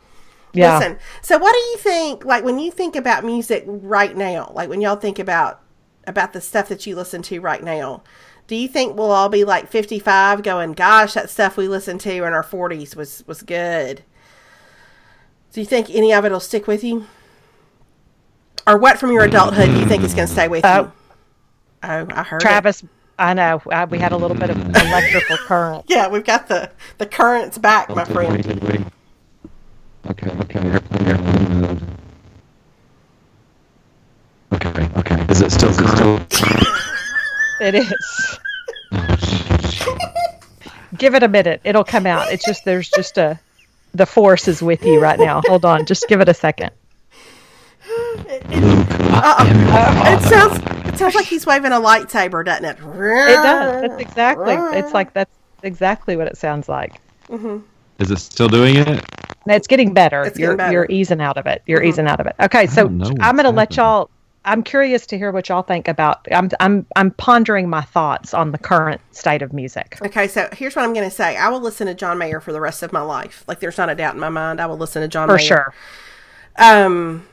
[0.53, 0.79] Yeah.
[0.79, 0.99] Listen.
[1.23, 2.25] So, what do you think?
[2.25, 5.61] Like when you think about music right now, like when y'all think about
[6.07, 8.03] about the stuff that you listen to right now,
[8.47, 12.01] do you think we'll all be like fifty five, going, "Gosh, that stuff we listened
[12.03, 14.03] to in our forties was was good"?
[15.53, 17.07] Do you think any of it will stick with you,
[18.67, 20.83] or what from your adulthood do you think is going to stay with Oh.
[20.83, 20.93] you?
[21.83, 22.45] Oh, I heard it.
[22.45, 22.85] Travis,
[23.19, 23.63] I know.
[23.71, 25.85] I, we had a little bit of electrical current.
[25.89, 28.43] Yeah, we've got the the currents back, my friend.
[28.43, 28.85] Did?
[30.11, 30.61] Okay, okay.
[30.61, 31.83] Airplane, airplane mode.
[34.53, 35.27] Okay, okay.
[35.29, 36.21] Is it still still?
[37.61, 38.39] It is.
[40.97, 41.61] Give it a minute.
[41.65, 42.33] It'll come out.
[42.33, 43.39] It's just there's just a
[43.95, 45.41] the force is with you right now.
[45.47, 45.85] Hold on.
[45.87, 46.71] Just give it a second.
[48.49, 52.79] It sounds it sounds like he's waving a lightsaber, doesn't it?
[52.79, 53.83] It does.
[53.83, 54.55] That's exactly.
[54.79, 57.01] It's like that's exactly what it sounds like.
[57.99, 58.87] Is it still doing it?
[58.89, 60.23] And it's getting better.
[60.25, 60.73] It's you're getting better.
[60.73, 61.63] you're easing out of it.
[61.67, 62.35] You're easing out of it.
[62.41, 64.11] Okay, so don't know what's I'm going to let y'all.
[64.45, 66.27] I'm curious to hear what y'all think about.
[66.31, 69.99] I'm I'm I'm pondering my thoughts on the current state of music.
[70.03, 71.37] Okay, so here's what I'm going to say.
[71.37, 73.45] I will listen to John Mayer for the rest of my life.
[73.49, 74.61] Like, there's not a doubt in my mind.
[74.61, 75.47] I will listen to John For Mayer.
[75.47, 75.75] sure.
[76.59, 77.27] Um,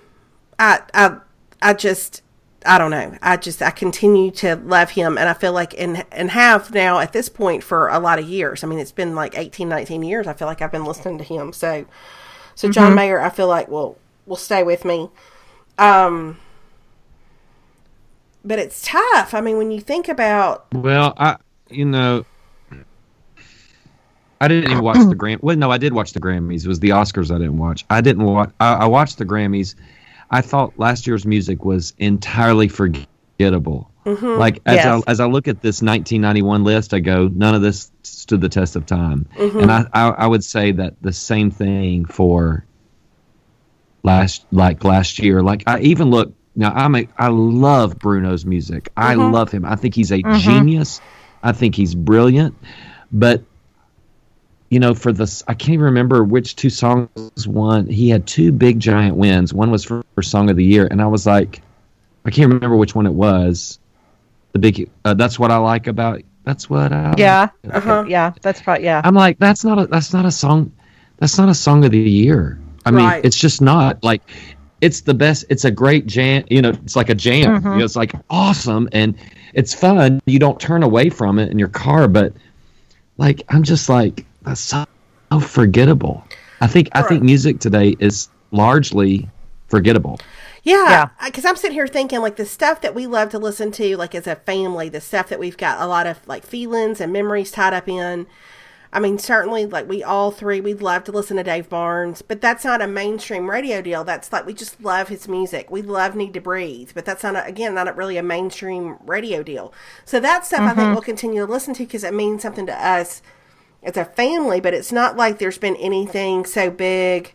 [0.63, 1.17] I, I,
[1.62, 2.21] I just,
[2.65, 3.17] I don't know.
[3.21, 6.99] I just, I continue to love him, and I feel like, and and have now
[6.99, 8.63] at this point for a lot of years.
[8.63, 10.28] I mean, it's been like 18, 19 years.
[10.28, 11.52] I feel like I've been listening to him.
[11.52, 11.86] So,
[12.56, 15.10] so John Mayer, I feel like will will stay with me.
[15.78, 16.38] Um,
[18.45, 19.34] but it's tough.
[19.34, 21.38] I mean, when you think about, Well, I
[21.69, 22.26] you know
[24.43, 25.39] I didn't even watch the Gram.
[25.41, 26.65] Well, no, I did watch the Grammys.
[26.65, 27.86] It was the Oscars I didn't watch.
[27.89, 28.52] I didn't watch.
[28.60, 29.76] I, I watched the Grammys.
[30.34, 33.91] I thought last year's music was entirely forgettable.
[34.04, 34.39] Mm-hmm.
[34.39, 35.04] Like as Yes.
[35.08, 38.50] I as I look at this 1991 list, I go, none of this stood the
[38.50, 39.28] test of time.
[39.36, 39.60] Mm-hmm.
[39.60, 42.65] And I, I I would say that the same thing for
[44.02, 45.43] last like last year.
[45.43, 46.74] Like I even look now.
[46.74, 48.89] I'm a I love Bruno's music.
[48.98, 49.32] I mm-hmm.
[49.32, 49.65] love him.
[49.65, 51.00] I think he's a genius.
[51.43, 52.56] I think he's brilliant.
[53.12, 53.43] But
[54.73, 57.86] you know, for this, I can't even remember which two songs won.
[57.86, 59.53] He had two big giant wins.
[59.53, 61.62] One was for, for song of the year, and I was like,
[62.25, 63.77] I can't remember which one it was.
[64.53, 64.89] The big.
[65.05, 66.23] Uh, that's what I like about.
[66.43, 67.13] That's what I.
[67.19, 67.49] Yeah.
[67.71, 68.05] Uh-huh.
[68.07, 68.33] Yeah.
[68.41, 69.01] That's probably yeah.
[69.03, 70.71] I'm like, that's not a that's not a song
[71.17, 72.59] that's not a song of the year.
[72.86, 73.23] I mean, Right.
[73.23, 74.21] it's just not like
[74.81, 77.63] it's the best it's a great jam you know, it's like a jam.
[77.63, 79.15] You know, it's like awesome and
[79.53, 80.19] it's fun.
[80.25, 82.33] You don't turn away from it in your car, but
[83.17, 84.86] like I'm just like that's so,
[85.32, 86.23] so forgettable.
[86.62, 89.27] I think I think music today is largely
[89.67, 90.19] forgettable.
[90.63, 91.25] Yeah, Yeah.
[91.25, 94.15] because I'm sitting here thinking like the stuff that we love to listen to, like
[94.15, 97.51] as a family, the stuff that we've got a lot of like feelings and memories
[97.51, 98.27] tied up in.
[98.93, 102.41] I mean, certainly, like we all three, we'd love to listen to Dave Barnes, but
[102.41, 104.03] that's not a mainstream radio deal.
[104.03, 105.71] That's like we just love his music.
[105.71, 108.97] We love Need to Breathe, but that's not a, again not a, really a mainstream
[109.03, 109.73] radio deal.
[110.06, 110.93] So that stuff I think mm-hmm.
[110.93, 113.23] we'll continue to listen to because it means something to us
[113.84, 114.60] as a family.
[114.60, 117.34] But it's not like there's been anything so big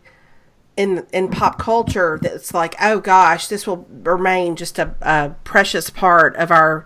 [0.77, 5.89] in in pop culture that's like, oh gosh, this will remain just a, a precious
[5.89, 6.85] part of our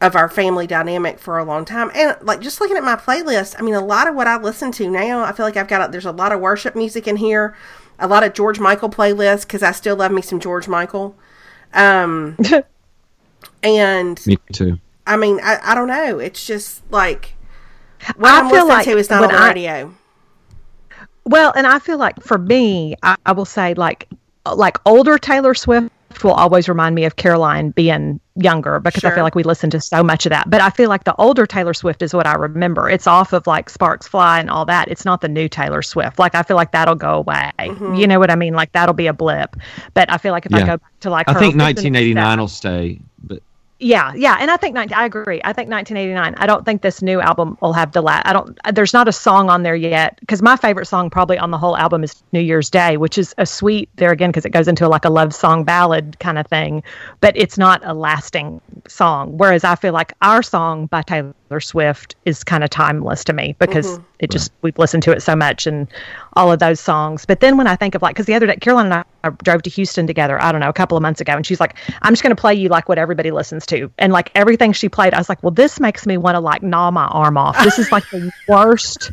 [0.00, 1.90] of our family dynamic for a long time.
[1.94, 4.70] And like just looking at my playlist, I mean, a lot of what I listen
[4.72, 7.16] to now, I feel like I've got a, there's a lot of worship music in
[7.16, 7.56] here,
[7.98, 11.16] a lot of George Michael playlists because I still love me some George Michael.
[11.74, 12.38] Um,
[13.62, 14.78] and Me too.
[15.04, 16.20] I mean, I, I don't know.
[16.20, 17.34] It's just like
[18.16, 19.94] what I feel like to not when on the I- radio.
[21.24, 24.08] Well, and I feel like for me, I, I will say like
[24.54, 25.90] like older Taylor Swift
[26.24, 29.80] will always remind me of Caroline being younger because I feel like we listened to
[29.80, 30.48] so much of that.
[30.48, 32.88] But I feel like the older Taylor Swift is what I remember.
[32.88, 34.88] It's off of like Sparks Fly and all that.
[34.88, 36.18] It's not the new Taylor Swift.
[36.18, 37.50] Like I feel like that'll go away.
[37.58, 37.96] Mm-hmm.
[37.96, 38.54] You know what I mean?
[38.54, 39.54] Like that'll be a blip.
[39.92, 42.38] But I feel like if I go back to like I her think 1989 stuff-
[42.40, 43.42] will stay, but
[43.80, 45.40] yeah, yeah, and I think 19, I agree.
[45.44, 46.34] I think 1989.
[46.36, 48.26] I don't think this new album will have the last.
[48.26, 48.58] I don't.
[48.72, 51.76] There's not a song on there yet because my favorite song probably on the whole
[51.76, 54.88] album is New Year's Day, which is a sweet there again because it goes into
[54.88, 56.82] like a love song ballad kind of thing,
[57.20, 59.38] but it's not a lasting song.
[59.38, 63.54] Whereas I feel like our song by Taylor Swift is kind of timeless to me
[63.60, 64.04] because mm-hmm.
[64.18, 65.86] it just we've listened to it so much and
[66.32, 67.24] all of those songs.
[67.24, 69.30] But then when I think of like, because the other day Caroline and I I
[69.30, 71.76] drove to Houston together, I don't know, a couple of months ago, and she's like,
[72.02, 73.90] I'm just going to play you like what everybody listens to.
[73.98, 76.62] And like everything she played, I was like, well, this makes me want to like
[76.62, 77.62] gnaw my arm off.
[77.64, 79.10] This is like the worst.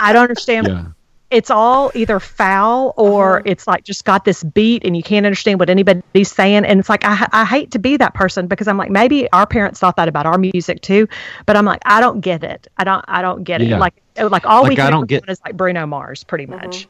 [0.00, 0.68] I don't understand.
[0.68, 0.84] yeah.
[1.30, 3.42] It's all either foul or uh-huh.
[3.46, 6.64] it's like just got this beat and you can't understand what anybody's saying.
[6.64, 9.46] And it's like, I, I hate to be that person because I'm like, maybe our
[9.46, 11.06] parents thought that about our music too.
[11.46, 12.66] But I'm like, I don't get it.
[12.76, 13.76] I don't, I don't get Yeah.
[13.76, 13.78] it.
[13.78, 16.66] Like, like all Like, we can I don't get- is like Bruno Mars pretty mm-hmm.
[16.66, 16.88] much.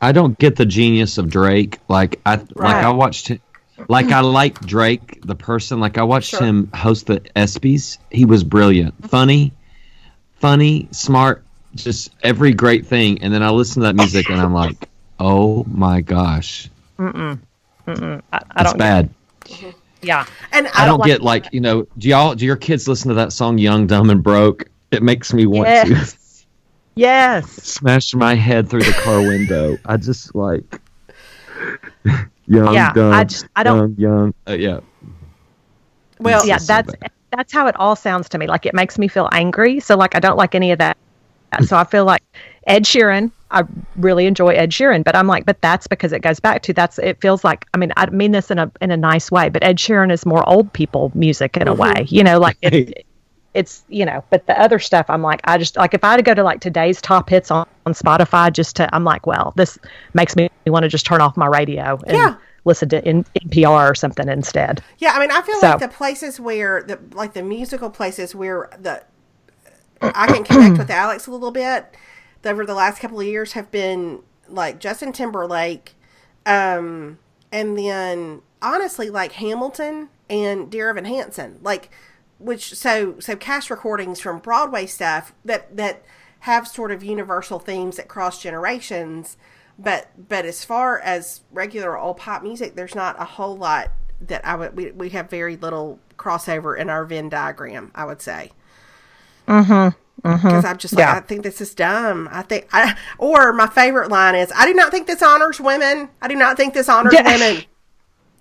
[0.00, 1.78] I don't get the genius of Drake.
[1.88, 3.32] Like I like I watched.
[3.88, 5.80] Like I like Drake the person.
[5.80, 6.42] Like I watched Sure.
[6.42, 7.98] him host the ESPYS.
[8.10, 9.06] He was brilliant, mm-hmm.
[9.06, 9.52] funny,
[10.34, 11.44] funny, smart,
[11.76, 13.22] just every great thing.
[13.22, 14.88] And then I listen to that music and I'm like,
[15.20, 17.38] oh my gosh, I,
[17.86, 18.78] I it's don't.
[18.78, 19.10] bad.
[19.44, 19.70] Mm-hmm.
[20.02, 20.26] Yeah.
[20.52, 21.86] And I I, don't like get like you know.
[21.98, 24.64] Do y'all do your kids listen to that song "Young, Dumb, and Broke"?
[24.90, 25.94] It makes me want to
[26.98, 27.48] Yes.
[27.50, 29.76] Smashed my head through the car window.
[29.86, 30.80] I just like
[32.46, 34.34] young, Yeah, dumb, I just- I don't- young, young.
[34.48, 34.80] Uh, yeah,
[36.20, 37.10] well, yeah, so that's bad.
[37.30, 38.46] that's how it all sounds to me.
[38.48, 39.78] Like it makes me feel angry.
[39.80, 40.96] So like I don't like any of that.
[41.64, 42.22] So I feel like
[42.66, 43.30] Ed Sheeran.
[43.50, 43.62] I
[43.96, 46.98] really enjoy Ed Sheeran, but I'm like, but that's because it goes back to that's.
[46.98, 49.62] It feels like I mean I mean this in a in a nice way, but
[49.64, 52.04] Ed Sheeran is more old people music in a way.
[52.08, 53.06] You know, like it,
[53.54, 54.22] it's you know.
[54.30, 56.42] But the other stuff, I'm like, I just like if I had to go to
[56.42, 59.78] like today's top hits on, on Spotify, just to I'm like, well, this
[60.14, 62.34] makes me want to just turn off my radio and Yeah.
[62.64, 64.82] listen to N- NPR or something instead.
[64.98, 68.34] Yeah, I mean, I feel So- like the places where the like the musical places
[68.34, 69.02] where the
[70.00, 71.94] I can connect with Alex a little bit
[72.44, 75.94] over the last couple of years have been like Justin Timberlake,
[76.46, 77.18] um,
[77.52, 81.90] and then honestly like Hamilton and Dear Evan Hansen, like
[82.38, 86.02] which so so cast recordings from Broadway stuff that that
[86.40, 89.36] have sort of universal themes that cross generations.
[89.78, 94.44] But but as far as regular old pop music, there's not a whole lot that
[94.44, 97.90] I would we, we have very little crossover in our Venn diagram.
[97.94, 98.52] I would say.
[99.46, 99.96] Mm-hmm.
[100.22, 101.14] Because I'm just like Yeah.
[101.14, 102.28] I think this is dumb.
[102.32, 106.08] I think I or my favorite line is I do not think this honors women.
[106.20, 107.22] I do not think this honors Yeah.
[107.22, 107.64] women.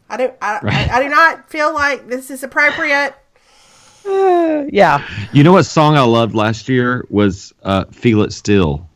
[0.10, 3.16] I do I, I, I do not feel like this is appropriate.
[4.72, 5.08] Yeah.
[5.32, 8.88] You know what song I loved last year was uh, "Feel It Still"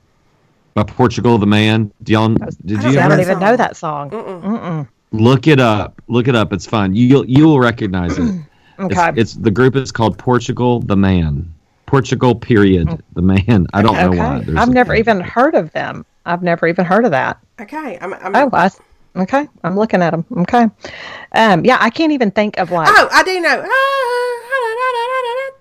[0.73, 1.91] by Portugal the Man.
[2.03, 3.39] Do y'all, did I you don't I know don't that even song.
[3.41, 4.87] know that song.
[5.11, 6.01] look it up?
[6.07, 6.51] Look it up.
[6.53, 6.93] It's fun.
[6.95, 8.41] You'll you'll recognize it.
[8.79, 9.09] Okay.
[9.09, 11.53] It's, it's the group is called Portugal the Man.
[11.85, 13.67] Portugal period the man.
[13.73, 14.37] I don't know why.
[14.37, 14.45] okay.
[14.45, 16.03] There's I've never even heard of them.
[16.25, 17.37] I've never even heard of that.
[17.59, 18.69] Okay, I'm, I'm Oh, I,
[19.17, 19.47] okay.
[19.63, 20.25] I'm looking at them.
[20.35, 20.67] Okay.
[21.33, 22.87] Um, yeah, I can't even think of like.
[22.89, 23.61] oh I do know.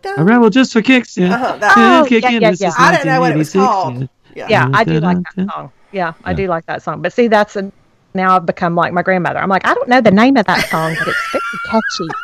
[0.05, 1.17] I rebel just for kicks.
[1.17, 1.35] Yeah.
[1.35, 2.73] Uh-huh, that- Oh, yeah, yeah, yeah.
[2.79, 4.09] I don't know what it was called.
[4.35, 4.47] Yeah.
[4.49, 5.73] yeah, I do like that song.
[5.93, 7.03] Yeah, I do like that song.
[7.03, 7.71] But see, that's a,
[8.15, 9.39] now I've become like my grandmother.
[9.41, 12.09] I'm like, I don't know the name of that song, but it's very catchy.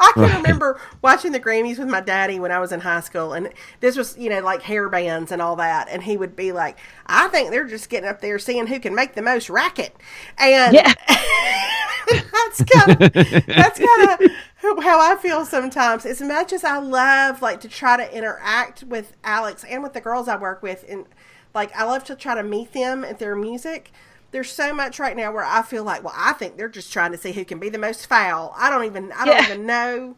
[0.00, 0.36] I can Right.
[0.36, 3.96] remember watching the Grammys with my daddy when I was in high school, and this
[3.96, 5.88] was, you know, like hair bands and all that.
[5.90, 8.94] And he would be like, "I think they're just getting up there seeing who can
[8.94, 9.94] make the most racket,"
[10.38, 10.92] and Yeah.
[12.08, 13.12] that's kind of
[13.46, 14.30] that's kind of
[14.62, 16.06] how I feel sometimes.
[16.06, 20.00] As much as I love like to try to interact with Alex and with the
[20.00, 21.06] girls I work with, and
[21.54, 23.90] like I love to try to meet them at their music.
[24.30, 27.12] There's so much right now where I feel like, well, I think they're just trying
[27.12, 28.54] to see who can be the most foul.
[28.56, 29.44] I don't even, I don't Yeah.
[29.44, 30.16] even know.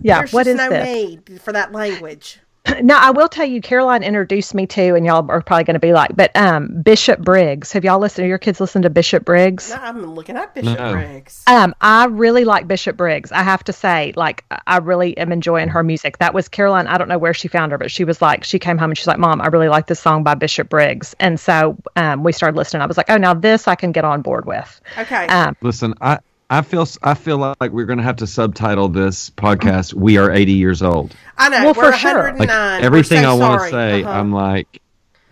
[0.00, 0.84] Yeah, There's what just is no this?
[0.84, 2.40] need for that language.
[2.82, 5.80] Now, I will tell you, Caroline introduced me to, and y'all are probably going to
[5.80, 7.72] be like, but um, Bishop Briggs.
[7.72, 8.28] Have y'all listened?
[8.28, 9.70] Your kids listen to Bishop Briggs?
[9.70, 10.92] No, I'm looking at Bishop No.
[10.92, 11.42] Briggs.
[11.46, 13.32] Um, I really like Bishop Briggs.
[13.32, 16.18] I have to say, like, I really am enjoying her music.
[16.18, 16.86] That was Caroline.
[16.86, 18.98] I don't know where she found her, but she was like, she came home and
[18.98, 21.14] she's like, Mom, I really like this song by Bishop Briggs.
[21.20, 22.82] And so um, we started listening.
[22.82, 24.80] I was like, oh, now this I can get on board with.
[24.98, 25.26] Okay.
[25.26, 26.18] Um, Listen, I
[26.52, 29.94] I feel I feel like we're going to have to subtitle this podcast.
[29.94, 31.16] We are 80 years old.
[31.38, 31.64] I know.
[31.64, 32.24] Well, we're for sure.
[32.24, 32.38] 109.
[32.46, 34.12] Like We're everything so I want to say, Uh-huh.
[34.12, 34.82] I'm like,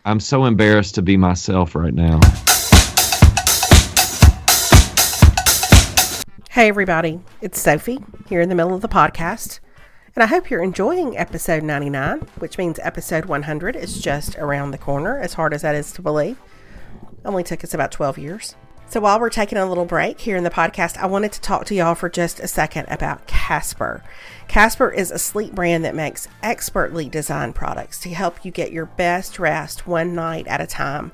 [0.07, 2.21] I'm so embarrassed to be myself right now.
[6.49, 7.21] Hey, everybody.
[7.43, 7.99] It's Sophie
[8.31, 9.61] here in the middle of the podcast.
[10.17, 14.79] And I hope you're enjoying episode 99, which means episode 100 is just around the
[14.79, 16.39] corner, as hard as that is to believe.
[17.27, 18.57] Only took us about 12 years.
[18.91, 21.65] So while we're taking a little break here in the podcast, I wanted to talk
[21.67, 24.03] to y'all for just a second about Casper.
[24.49, 28.87] Casper is a sleep brand that makes expertly designed products to help you get your
[28.87, 31.13] best rest one night at a time.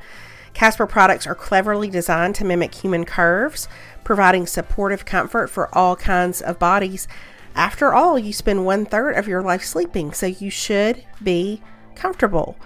[0.55, 3.69] Casper products are cleverly designed to mimic human curves,
[4.05, 7.07] providing supportive comfort for all kinds of bodies.
[7.55, 11.61] After all, you spend one third of your life sleeping, so you should be
[11.95, 12.57] comfortable.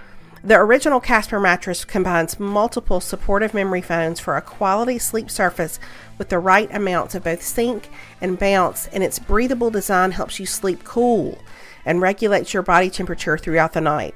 [0.43, 5.79] The original Casper mattress combines multiple supportive memory foams for a quality sleep surface
[6.17, 7.91] with the right amounts of both sink
[8.23, 11.39] and bounce, and its breathable design helps you sleep cool
[11.85, 14.15] and regulates your body temperature throughout the night.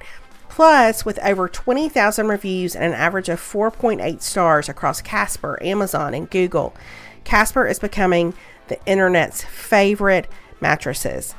[0.49, 6.31] Plus, with over 20,000 reviews and an average of 4.8 stars across Casper, Amazon, and
[6.31, 6.75] Google,
[7.25, 8.33] Casper is becoming
[8.69, 10.27] the internet's favorite
[10.63, 11.35] mattresses.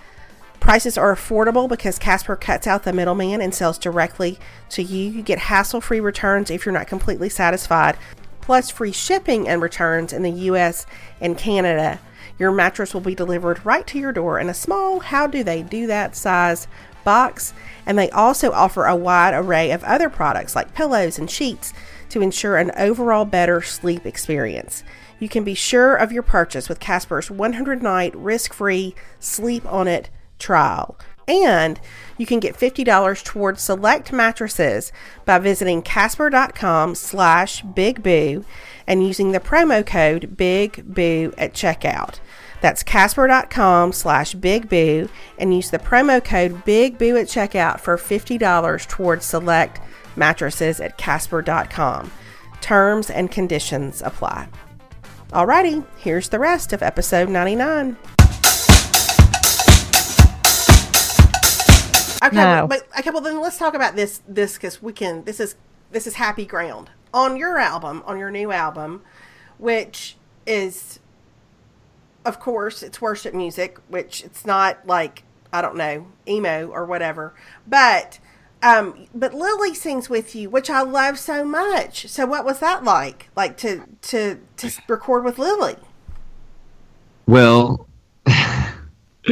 [0.66, 5.12] Prices are affordable because Casper cuts out the middleman and sells directly to you.
[5.12, 7.96] You get hassle free returns if you're not completely satisfied,
[8.42, 10.88] plus free shipping and returns in the US
[11.22, 12.00] and Canada.
[12.40, 15.62] Your mattress will be delivered right to your door in a small, how do they
[15.62, 16.68] do that size
[17.04, 17.54] box.
[17.86, 21.74] And they also offer a wide array of other products like pillows and sheets
[22.10, 24.84] to ensure an overall better sleep experience.
[25.20, 29.88] You can be sure of your purchase with Casper's 100 night risk free sleep on
[29.88, 30.98] it trial.
[31.28, 31.80] And
[32.18, 34.92] you can get $50 towards select mattresses
[35.26, 38.46] by visiting casper.com slash bigboo
[38.88, 42.20] and using the promo code bigboo at checkout.
[42.62, 49.26] That's casper.com slash bigboo and use the promo code bigboo at checkout for $50 towards
[49.26, 49.82] select
[50.16, 52.12] mattresses at casper.com.
[52.62, 54.48] Terms and conditions apply.
[55.32, 57.98] Alrighty, here's the rest of episode 99.
[62.26, 62.68] Okay, No.
[62.68, 65.56] but okay, well then let's talk about this this because we can this is
[65.92, 66.90] this is happy ground.
[67.14, 69.04] On your album, on your new album,
[69.58, 71.00] which is
[72.26, 77.34] of course it's worship music, which it's not like I don't know, emo or whatever.
[77.68, 78.20] But
[78.64, 82.08] um but Lily sings with you, which I love so much.
[82.08, 83.30] So what was that like?
[83.36, 85.78] Like to to to record with Lily?
[87.28, 87.88] Well,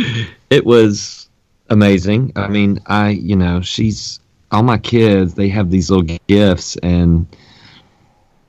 [0.50, 1.30] it was
[1.70, 2.34] amazing.
[2.36, 4.20] I mean, I, you know, she's
[4.52, 7.26] all my kids, they have these little gifts and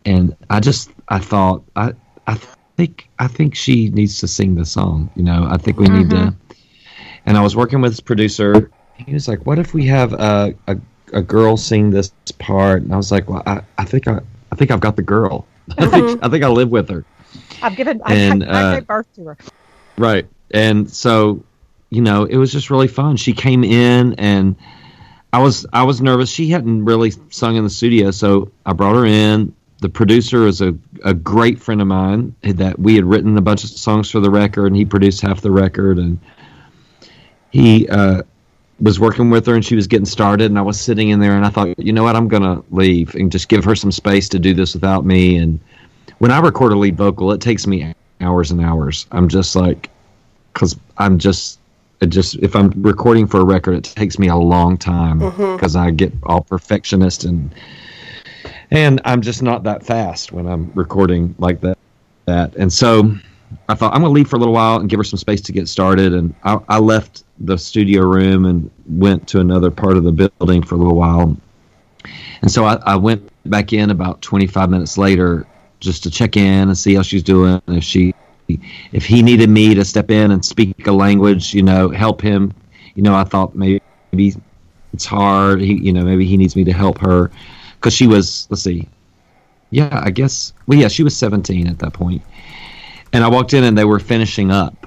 [0.04, 1.94] and I just I thought I
[2.26, 2.38] I
[2.76, 5.46] think I think she needs to sing the song, you know.
[5.48, 6.34] I think we need to
[7.26, 8.70] and I was working with this producer.
[8.96, 10.76] He was like, "What if we have a a,
[11.12, 14.20] a girl sing this part?" And I was like, "Well, I, I think I
[14.52, 15.46] I think I've got the girl.
[15.78, 17.04] I think I think I live with her."
[17.62, 19.36] I've given And, I, I, I uh, gave birth to her.
[19.96, 20.26] Right.
[20.50, 21.42] And so,
[21.90, 23.16] you know, it was just really fun.
[23.16, 24.56] She came in and
[25.32, 26.30] I was I was nervous.
[26.30, 29.54] She hadn't really sung in the studio, so I brought her in.
[29.80, 33.64] The producer is a, a great friend of mine that we had written a bunch
[33.64, 36.18] of songs for the record and he produced half the record and
[37.50, 38.22] he uh,
[38.80, 41.36] was working with her and she was getting started and I was sitting in there
[41.36, 44.28] and I thought, you know what, I'm gonna leave and just give her some space
[44.30, 45.60] to do this without me and
[46.18, 49.06] when I record a lead vocal, it takes me hours and hours.
[49.12, 49.90] I'm just like,
[50.52, 51.58] because I'm just,
[52.04, 55.56] it just if I'm recording for a record, it takes me a long time mm-hmm.
[55.56, 57.52] because I get all perfectionist and
[58.70, 61.78] and I'm just not that fast when I'm recording like that.
[62.26, 63.12] That and so
[63.68, 65.52] I thought I'm gonna leave for a little while and give her some space to
[65.52, 66.12] get started.
[66.12, 70.62] And I, I left the studio room and went to another part of the building
[70.62, 71.36] for a little while.
[72.42, 75.46] And so I, I went back in about 25 minutes later
[75.80, 77.60] just to check in and see how she's doing.
[77.68, 78.14] If she,
[78.92, 82.52] if he needed me to step in and speak a language, you know, help him,
[82.94, 83.80] you know, I thought maybe
[84.12, 84.34] maybe
[84.92, 85.60] it's hard.
[85.60, 87.30] He, you know, maybe he needs me to help her
[87.74, 88.88] because she was, let's see,
[89.70, 92.22] yeah, I guess, well, yeah, she was 17 at that point.
[93.12, 94.86] And I walked in and they were finishing up.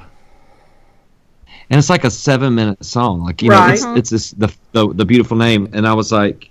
[1.70, 3.24] And it's like a seven minute song.
[3.24, 5.70] Like, you know, it's, it's this, the, the, the beautiful name.
[5.74, 6.50] And I was like,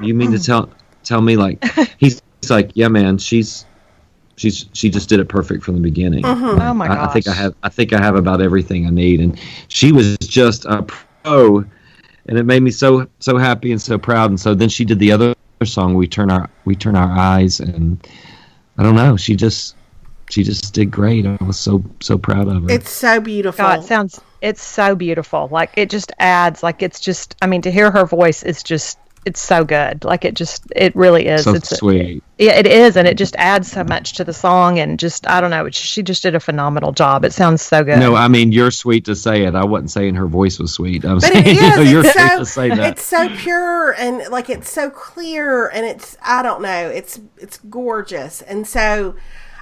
[0.00, 0.44] you mean to mm-hmm.
[0.44, 0.70] tell,
[1.02, 1.64] tell me like,
[1.98, 3.64] he's, he's like, yeah, man, she's,
[4.42, 6.24] she's she just did it perfect from the beginning.
[6.24, 6.60] Mm-hmm.
[6.60, 9.20] Oh my I, I think I have I think I have about everything I need,
[9.20, 11.58] and she was just a pro,
[12.26, 14.30] and it made me so so happy and so proud.
[14.30, 15.34] And so then she did the other
[15.64, 18.04] song, we turn our we turn our eyes, and
[18.76, 19.76] I don't know, she just
[20.28, 21.24] she just did great.
[21.24, 22.70] I was so so proud of her.
[22.70, 23.64] It's so beautiful.
[23.64, 25.48] God, it sounds it's so beautiful.
[25.52, 28.98] Like it just adds like it's just I mean to hear her voice is just
[29.24, 30.04] it's so good.
[30.04, 31.44] Like it just it really is.
[31.44, 32.22] so it's sweet.
[32.38, 35.40] yeah, it is, and it just adds so much to the song, and just I
[35.40, 35.66] don't know.
[35.66, 37.24] It's, she just did a phenomenal job.
[37.24, 37.98] It sounds so good.
[37.98, 39.54] No, I mean you're sweet to say it.
[39.54, 41.04] I wasn't saying her voice was sweet.
[41.04, 42.92] I'm but saying it you are it's sweet so, to say that.
[42.92, 46.88] It's so pure and like it's so clear and it's I don't know.
[46.88, 49.14] It's it's gorgeous and so.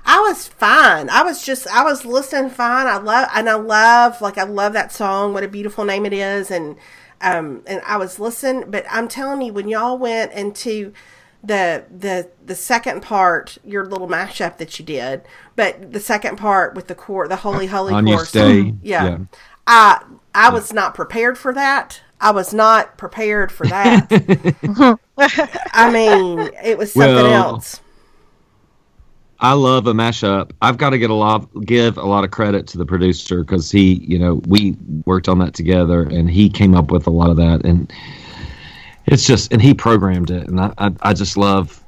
[0.03, 1.11] I was fine.
[1.11, 2.87] I was just I was listening fine.
[2.87, 5.35] I love and I love like I love that song.
[5.35, 6.77] What a beautiful name it is and
[7.21, 10.93] um and I was listening, but I'm telling you when y'all went into
[11.43, 15.23] the the the second part, your little mashup that you did,
[15.57, 19.05] but the second part with the core, the holy holy On You chorus, Stay, yeah.
[19.05, 19.19] yeah.
[19.67, 20.03] I
[20.35, 22.03] I was not prepared for that.
[22.21, 24.11] I was not prepared for that.
[25.73, 27.81] I mean, it was something Well, else.
[29.43, 30.51] I love a mashup.
[30.61, 33.71] I've got to get a lot, give a lot of credit to the producer because
[33.71, 34.77] he, you know, we
[35.07, 37.91] worked on that together, and he came up with a lot of that, and
[39.07, 41.83] it's just, and he programmed it, and I, I, I just love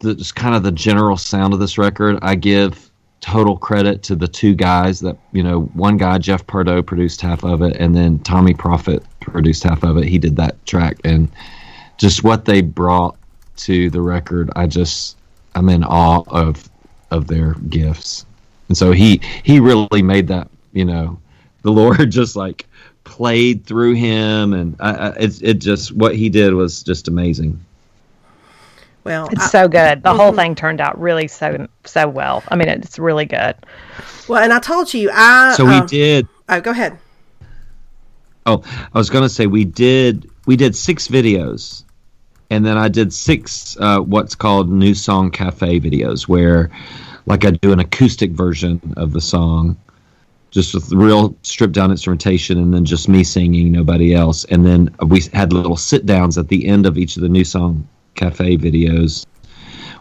[0.00, 2.18] the just kind of the general sound of this record.
[2.20, 2.90] I give
[3.20, 7.44] total credit to the two guys that, you know, one guy Jeff Pardo produced half
[7.44, 10.04] of it, and then Tommee Profitt produced half of it.
[10.04, 11.30] He did that track, and
[11.96, 13.16] just what they brought
[13.58, 15.16] to the record, I just
[15.56, 16.68] I'm in awe of
[17.10, 18.26] of their gifts.
[18.68, 21.18] And so he he really made that, you know,
[21.62, 22.66] the Lord just like
[23.04, 27.58] played through him and I, I, it's it just what he did was just amazing.
[29.04, 30.02] Well, it's I- so good.
[30.02, 30.18] The Mm-hmm.
[30.18, 32.42] whole thing turned out really so so well.
[32.48, 33.54] I mean, it's really good.
[34.28, 36.98] well, and I told you, I So we um, did Oh, go ahead.
[38.44, 41.82] Oh, I was going to say we did we did six videos,
[42.50, 46.70] and then I did six uh, what's called new song cafe videos, where
[47.26, 49.76] like I do an acoustic version of the song,
[50.50, 54.94] just with real stripped down instrumentation, and then just me singing, nobody else, and then
[55.06, 58.56] we had little sit downs at the end of each of the new song cafe
[58.56, 59.26] videos.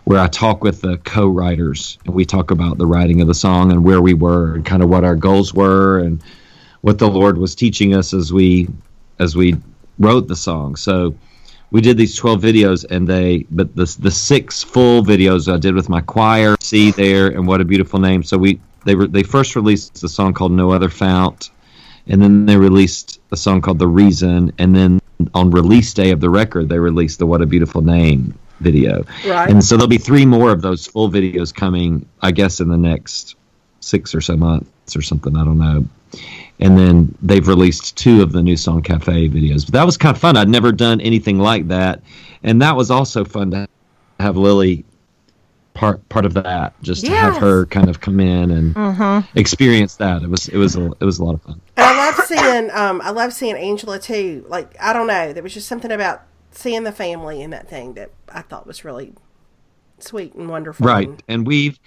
[0.03, 3.71] Where I talk with the co-writers and we talk about the writing of the song
[3.71, 6.21] and where we were and kind of what our goals were and
[6.81, 8.67] what the Lord was teaching us as we
[9.17, 9.55] as we
[9.97, 10.75] wrote the song.
[10.75, 11.15] So
[11.71, 15.75] we did these 12 videos and they but the the six full videos I did
[15.75, 18.23] with my choir, see there and what a beautiful name.
[18.23, 21.49] So we they were they first released a song called No Other Fount
[22.07, 25.01] and then they released a song called The Reason and then
[25.33, 29.03] on release day of the record they released the What a Beautiful Name video.
[29.25, 29.49] Right.
[29.49, 32.77] And so there'll be three more of those full videos coming I guess in the
[32.77, 33.35] next
[33.81, 35.85] 6 or so months or something, I don't know
[36.59, 39.65] and then they've released two of the new song cafe videos.
[39.65, 40.37] But that was kind of fun.
[40.37, 42.01] I'd never done anything like that.
[42.43, 43.67] And that was also fun to
[44.19, 44.85] have lily
[45.73, 50.23] part part of that just to have her kind of come in and experience that.
[50.23, 51.59] It was it was a, it was a lot of fun.
[51.75, 54.45] And I love seeing um I love seeing Angela too.
[54.47, 57.95] Like I don't know, there was just something about seeing the family in that thing
[57.95, 59.13] that I thought was really
[59.99, 60.85] sweet and wonderful.
[60.87, 61.07] right.
[61.09, 61.77] And- and we've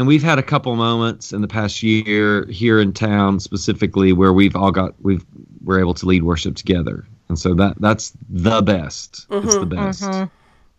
[0.00, 4.32] and we've had a couple moments in the past year here in town specifically where
[4.32, 5.26] we've all got we've
[5.62, 9.86] we're able to lead worship together and so that that's the best it's the mm-hmm.
[9.86, 10.24] best mm-hmm.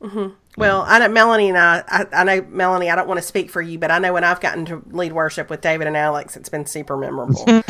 [0.01, 0.33] Mm-hmm.
[0.57, 2.05] Well, I know Melanie and I, I.
[2.11, 2.89] I know Melanie.
[2.89, 5.13] I don't want to speak for you, but I know when I've gotten to lead
[5.13, 7.45] worship with David and Alex, it's been super memorable.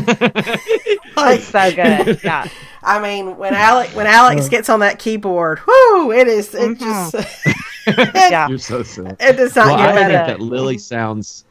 [1.17, 2.23] like, So good.
[2.23, 2.47] Yeah.
[2.81, 4.49] I mean, when Alex when Alex uh.
[4.49, 6.13] gets on that keyboard, whoo!
[6.13, 6.55] It is.
[6.55, 7.15] It just.
[7.97, 8.47] Yeah.
[8.47, 11.45] you're so silly It does not well, I think that Lily sounds,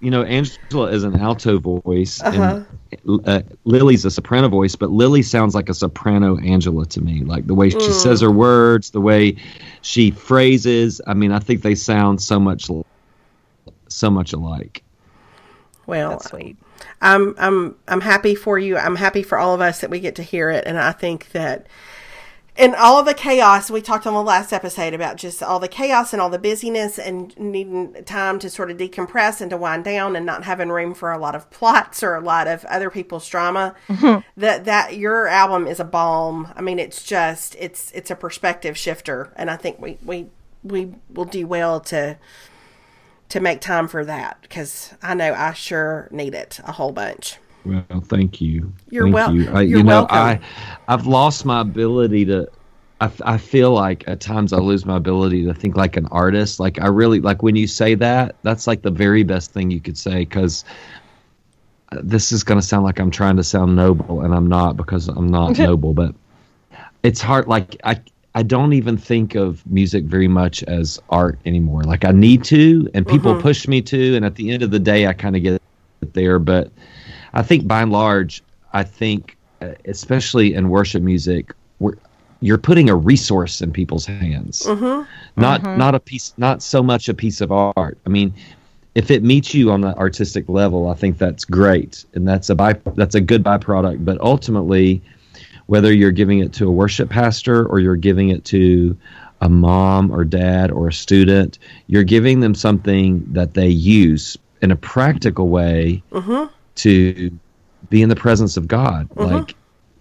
[0.00, 2.66] you know, Angela is an alto voice, and
[3.24, 7.22] uh, Lily's a soprano voice, but Lily sounds like a soprano Angela to me.
[7.22, 9.36] Like the way she says her words, the way
[9.82, 11.00] she phrases.
[11.06, 12.68] I mean, I think they sound so much,
[13.88, 14.82] so much alike.
[15.86, 16.56] Well, That's sweet.
[17.00, 18.76] I'm I'm I'm happy for you.
[18.76, 21.30] I'm happy for all of us that we get to hear it, and I think
[21.32, 21.66] that
[22.56, 25.68] in all of the chaos we talked on the last episode about just all the
[25.68, 29.84] chaos and all the busyness and needing time to sort of decompress and to wind
[29.84, 32.90] down and not having room for a lot of plots or a lot of other
[32.90, 33.74] people's drama.
[33.88, 34.20] Mm-hmm.
[34.40, 36.52] That that your album is a balm.
[36.56, 39.32] I mean it's just it's it's a perspective shifter.
[39.36, 40.28] And i think we we
[40.62, 42.18] we will do well to
[43.28, 47.38] to make time for that because i know i sure need it a whole bunch
[47.66, 48.72] Well, thank you.
[48.90, 49.50] You're thank wel- you.
[49.50, 50.16] I, you're you know, welcome.
[50.16, 50.40] I,
[50.88, 52.48] I've lost my ability to.
[53.00, 56.58] I, I feel like at times I lose my ability to think like an artist.
[56.60, 58.36] Like I really like when you say that.
[58.42, 60.64] That's like the very best thing you could say because
[62.02, 65.08] this is going to sound like I'm trying to sound noble, and I'm not because
[65.08, 65.92] I'm not noble.
[65.94, 66.14] But
[67.02, 67.48] it's hard.
[67.48, 68.00] Like I,
[68.34, 71.82] I don't even think of music very much as art anymore.
[71.84, 73.40] Like I need to, and people Mhm.
[73.42, 75.60] push me to, and at the end of the day, I kind of get
[76.12, 76.38] there.
[76.38, 76.70] But
[77.36, 81.92] I think by and large, I think, uh, especially in worship music, we're,
[82.40, 85.02] you're putting a resource in people's hands, Mm-hmm.
[85.40, 85.76] not Mhm.
[85.76, 87.98] not a piece, not so much a piece of art.
[88.06, 88.32] I mean,
[88.94, 92.54] if it meets you on the artistic level, I think that's great, and that's a
[92.54, 94.04] by that's a good byproduct.
[94.04, 95.02] But ultimately,
[95.66, 98.96] whether you're giving it to a worship pastor or you're giving it to
[99.42, 101.58] a mom or dad or a student,
[101.88, 106.44] you're giving them something that they use in a practical way Mm-hmm.
[106.76, 107.30] To
[107.90, 109.08] be in the presence of God.
[109.16, 109.30] Mhm.
[109.30, 109.54] Like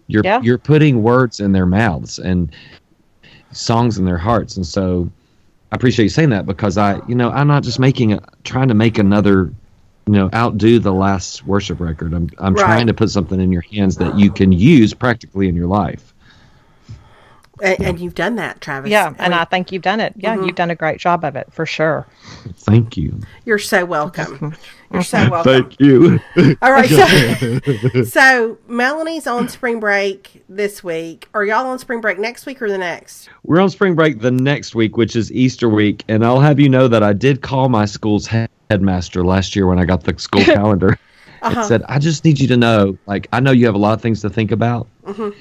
[0.07, 0.41] you're Yeah.
[0.41, 2.51] you're putting words in their mouths and
[3.51, 4.55] songs in their hearts.
[4.57, 5.09] And so
[5.71, 8.67] I appreciate you saying that because I, you know, I'm not just making a, trying
[8.67, 9.51] to make another,
[10.07, 12.13] you know, outdo the last worship record.
[12.13, 12.63] I'm I'm Right.
[12.63, 16.13] trying to put something in your hands that you can use practically in your life.
[17.61, 18.91] And, and you've done that, Travis.
[18.91, 20.13] Yeah, and mean, I think you've done it.
[20.17, 20.45] Yeah, Mhm.
[20.47, 22.05] you've done a great job of it for sure.
[22.57, 23.19] Thank you.
[23.45, 24.55] you're so welcome.
[24.91, 25.53] You're so welcome.
[25.63, 26.19] Thank you.
[26.61, 31.29] All right, so, so Melanie's on spring break this week.
[31.33, 33.29] Are y'all on spring break next week or the next?
[33.43, 36.67] We're on spring break the next week, which is Easter week, and I'll have you
[36.69, 38.27] know that I did call my school's
[38.69, 40.97] headmaster last year when I got the school calendar.
[41.41, 41.59] Uh-huh.
[41.59, 43.93] and said, "I just need you to know, like, I know you have a lot
[43.93, 45.35] of things to think about, Mhm.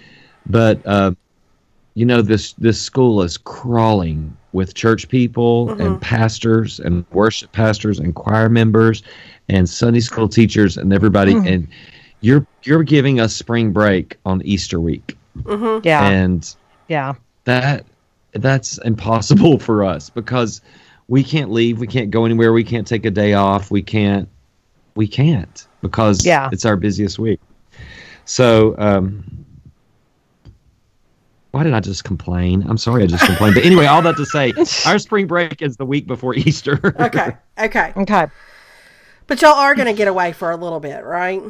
[0.44, 1.12] but uh,
[1.94, 5.80] you know this this school is crawling with church people Mhm.
[5.86, 9.02] and pastors and worship pastors and choir members
[9.48, 11.46] and Sunday school teachers and everybody, Mm.
[11.52, 11.68] and
[12.20, 15.86] you're you're giving us spring break on Easter week, Mm-hmm.
[15.86, 16.54] Yeah, and
[16.88, 17.14] yeah,
[17.44, 17.84] that
[18.34, 20.60] that's impossible for us because
[21.08, 24.28] we can't leave we can't go anywhere we can't take a day off we can't
[24.96, 26.48] we can't because Yeah.
[26.50, 27.40] it's our busiest week
[28.24, 29.22] so um
[31.54, 34.26] why did i just complain i'm sorry i just complained but anyway all that to
[34.26, 34.52] say
[34.90, 37.92] our spring break is the week before easter Okay, okay.
[37.96, 38.26] okay.
[39.26, 41.40] But y'all are going to get away for a little bit, right?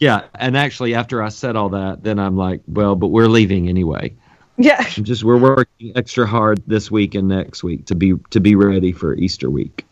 [0.00, 3.68] yeah and actually after i said all that then i'm like well but we're leaving
[3.68, 4.12] anyway
[4.56, 8.40] Yeah, I'm just we're working extra hard this week and next week to be to
[8.40, 9.84] be ready for easter week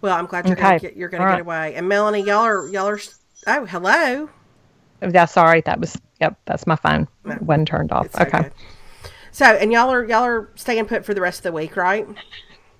[0.00, 1.40] Well, I'm glad you're gonna get you're going to get right.
[1.40, 1.74] away.
[1.74, 3.00] And Melanie, y'all are y'all are.
[3.46, 4.28] Oh, hello.
[5.02, 5.24] yeah.
[5.24, 5.96] Sorry, that was.
[6.20, 7.08] Yep, that's my phone.
[7.24, 7.36] No.
[7.40, 8.06] Wasn't turned off.
[8.06, 8.42] It's okay.
[8.42, 8.52] good.
[9.32, 12.06] So, and y'all are y'all are staying put for the rest of the week, right?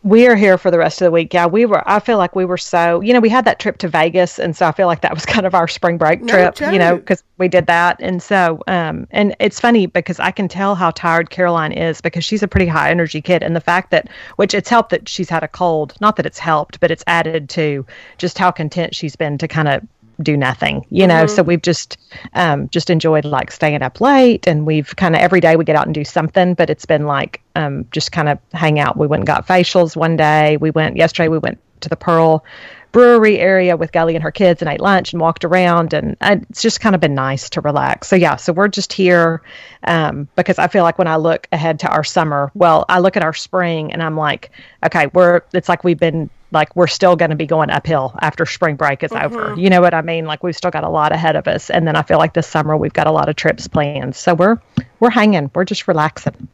[0.03, 1.35] We are here for the rest of the week.
[1.35, 1.83] Yeah, we were.
[1.87, 3.01] I feel like we were so.
[3.01, 5.27] You know, we had that trip to Vegas, and so I feel like that was
[5.27, 6.73] kind of our spring break No trip.
[6.73, 10.49] You know, because we did that, and so um, and it's funny because I can
[10.49, 13.91] tell how tired Caroline is because she's a pretty high energy kid, and the fact
[13.91, 15.95] that which it's helped that she's had a cold.
[16.01, 17.85] Not that it's helped, but it's added to
[18.17, 19.83] just how content she's been to kind of
[20.23, 21.27] do nothing you know?
[21.27, 21.99] So we've just
[22.35, 25.77] um just enjoyed like staying up late and we've kind of every day we get
[25.77, 28.97] out and do something but it's been like um just kind of hang out.
[28.97, 30.57] We went and got facials one day.
[30.57, 32.45] We went yesterday we went to the pearl
[32.93, 36.47] brewery area with Gully and her kids and ate lunch and walked around and, and
[36.49, 38.09] it's just kind of been nice to relax.
[38.09, 39.43] So yeah, so we're just here
[39.85, 43.19] um, because I feel like when I look ahead to our summer, well, I look
[43.19, 44.51] at our spring and I'm like,
[44.83, 48.47] okay, we're it's like we've been like we're still going to be going uphill after
[48.47, 49.51] spring break is over.
[49.51, 49.61] Mm-hmm.
[49.61, 50.27] You know what I mean?
[50.27, 52.47] Like we've still got a lot ahead of us, and then I feel like this
[52.47, 54.15] summer we've got a lot of trips planned.
[54.17, 54.59] So we're
[55.01, 55.51] we're hanging.
[55.55, 56.49] We're just relaxing.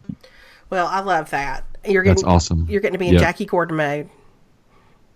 [0.71, 1.65] Well, I love that.
[1.85, 2.67] You're getting That's awesome.
[2.69, 3.21] You're getting to be in Yeah.
[3.21, 4.09] Jackie Gordon mode.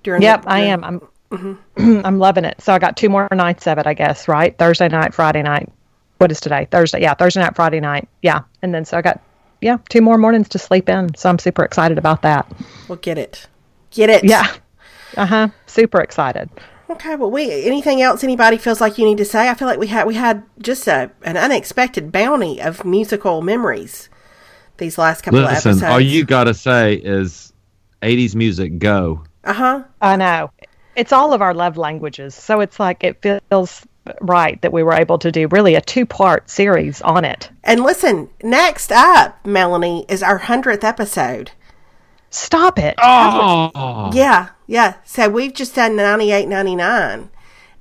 [0.02, 0.84] During Yep, the- I am.
[0.84, 1.00] I'm
[1.30, 2.00] mm-hmm.
[2.06, 2.60] I'm loving it.
[2.60, 4.56] So I got two more nights of it, I guess, right?
[4.56, 5.72] Thursday night, Friday night.
[6.18, 6.66] What is today?
[6.70, 7.00] Thursday.
[7.00, 8.08] Yeah, Thursday night, Friday night.
[8.22, 8.42] Yeah.
[8.62, 9.20] And then so I got
[9.60, 11.14] yeah, two more mornings to sleep in.
[11.14, 12.50] So I'm super excited about that.
[12.88, 13.46] We'll get it,
[13.90, 14.24] get it.
[14.24, 14.46] Yeah.
[15.16, 15.48] Uh-huh.
[15.66, 16.48] Super excited.
[16.88, 17.16] Okay.
[17.16, 19.48] Well, we anything else anybody feels like you need to say?
[19.48, 24.08] I feel like we had we had just a an unexpected bounty of musical memories
[24.78, 25.90] these last couple of Listen, episodes.
[25.90, 27.52] all you gotta say is
[28.02, 29.24] '80s music go.
[29.42, 29.82] Uh huh.
[30.00, 30.50] I know.
[30.94, 32.34] It's all of our love languages.
[32.34, 33.84] So it's like it feels
[34.20, 37.50] right that we were able to do really a two-part series on it.
[37.64, 41.50] And listen, next up, Melanie, is our hundredth episode.
[42.30, 42.94] Stop it.
[43.02, 44.94] Oh, Yeah, yeah.
[45.04, 47.30] So we've just done 98, 99.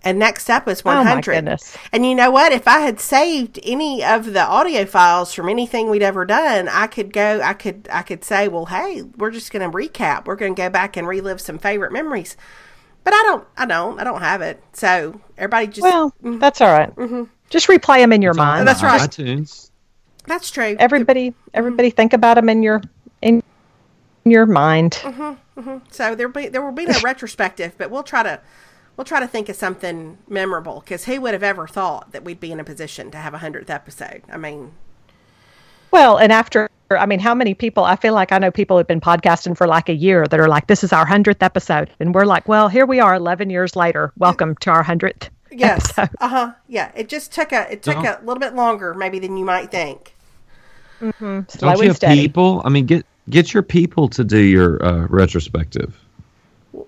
[0.04, 1.34] And next up is Oh, 100.
[1.34, 1.76] goodness.
[1.92, 2.52] And you know what?
[2.52, 6.86] If I had saved any of the audio files from anything we'd ever done, I
[6.86, 10.26] could go, I could, I could say, well, hey, we're just going to recap.
[10.26, 12.38] We're going to go back and relive some favorite memories.
[13.04, 14.62] But I don't, I don't, I don't have it.
[14.74, 16.38] So everybody just, Well, mm-hmm.
[16.38, 16.96] that's all right.
[16.96, 17.24] mm-hmm.
[17.50, 18.68] Just replay them in your mind.
[18.68, 19.02] That's right.
[19.02, 19.72] iTunes.
[20.28, 20.76] that's true.
[20.80, 21.50] Everybody, mm-hmm.
[21.56, 22.82] everybody, think about them in your
[23.22, 23.42] in
[24.24, 24.94] your mind.
[25.02, 25.34] Mm-hmm.
[25.92, 28.42] So there be there will be no retrospective, but we'll try to
[28.98, 32.40] we'll try to think of something memorable because who would have ever thought that we'd
[32.40, 34.22] be in a position to have a hundredth episode?
[34.32, 34.74] I mean,
[35.92, 37.84] Well, and after I mean, how many people?
[37.84, 40.48] I feel like I know people who've been podcasting for like a year that are
[40.48, 43.76] like, "This is our hundredth episode," and we're like, "Well, here we are, eleven years
[43.76, 44.12] later.
[44.18, 45.92] Welcome to our hundredth Yes.
[45.98, 46.52] Uh huh.
[46.68, 46.92] Yeah.
[46.96, 49.72] It just took a it took Don't- a little bit longer maybe than you might
[49.72, 50.16] think.
[51.00, 51.12] Slow
[51.48, 52.22] Don't you have steady.
[52.22, 52.62] people?
[52.66, 56.00] I mean, get get your people to do your uh, retrospective.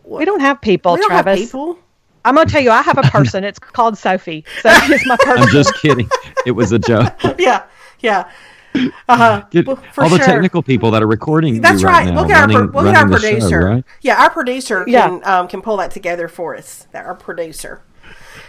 [0.04, 1.40] We don't have people, we don't Travis.
[1.40, 1.80] have people.
[2.26, 3.44] I'm gonna tell you, I have a person.
[3.44, 4.44] it's called Sophie.
[4.62, 5.44] Sophie is my person.
[5.44, 6.10] I'm just kidding.
[6.46, 7.14] It was a joke.
[7.40, 7.64] Yeah.
[8.02, 8.30] Yeah.
[8.76, 9.44] Uh huh.
[9.50, 10.26] Get Well, for all the sure.
[10.26, 11.62] technical people that are recording.
[11.62, 12.06] That's you right.
[12.06, 12.14] right.
[12.14, 13.60] now, we'll get our, running, pro- we'll get our running the show, producer.
[13.66, 13.84] right?
[14.02, 15.08] Yeah, our producer Yeah.
[15.08, 16.86] can um, can pull that together for us.
[16.92, 17.82] That our producer,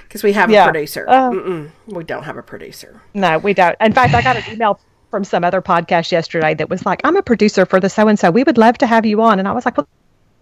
[0.03, 0.65] because we have Yeah.
[0.65, 1.07] a producer.
[1.09, 3.01] Mm-mm, we don't have a producer.
[3.15, 3.77] No, we don't.
[3.81, 4.79] In fact, I got an email
[5.11, 8.19] from some other podcast yesterday that was like, "I'm a producer for the so and
[8.19, 8.31] so.
[8.31, 9.89] We would love to have you on." And I was like, "Well,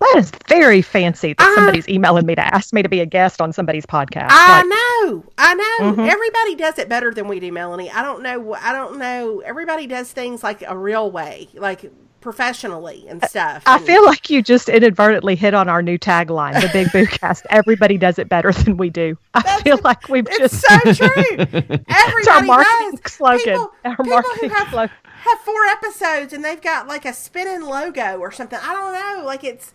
[0.01, 3.41] that is very fancy that somebody's emailing me to ask me to be a guest
[3.41, 5.93] on somebody's podcast." I Like, know, I know.
[5.93, 6.01] Mm-hmm.
[6.01, 7.91] Everybody does it better than we do, Melanie.
[7.91, 8.55] I don't know.
[8.55, 9.41] I don't know.
[9.41, 11.91] Everybody does things like a real way, like
[12.27, 13.63] professionally and stuff.
[13.67, 17.07] I and- feel like you just inadvertently hit on our new tagline, the Big Boo
[17.07, 17.47] Cast.
[17.51, 19.17] Everybody does it better than we do.
[19.35, 21.79] I feel like we've it's just so true.
[21.89, 23.13] Everybody marketing does.
[23.13, 23.39] slogan.
[23.45, 24.91] People, Our people marketing who have, slogan.
[25.05, 28.59] have four episodes and they've got like a spinning logo or something.
[28.61, 29.25] I don't know.
[29.25, 29.73] Like it's,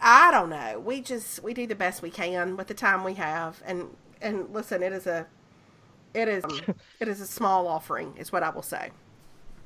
[0.00, 0.80] I don't know.
[0.84, 3.90] We just we do the best we can with the time we have, and
[4.20, 5.28] and listen, it is a,
[6.14, 6.58] it is um,
[6.98, 8.90] it is a small offering, is what I will say.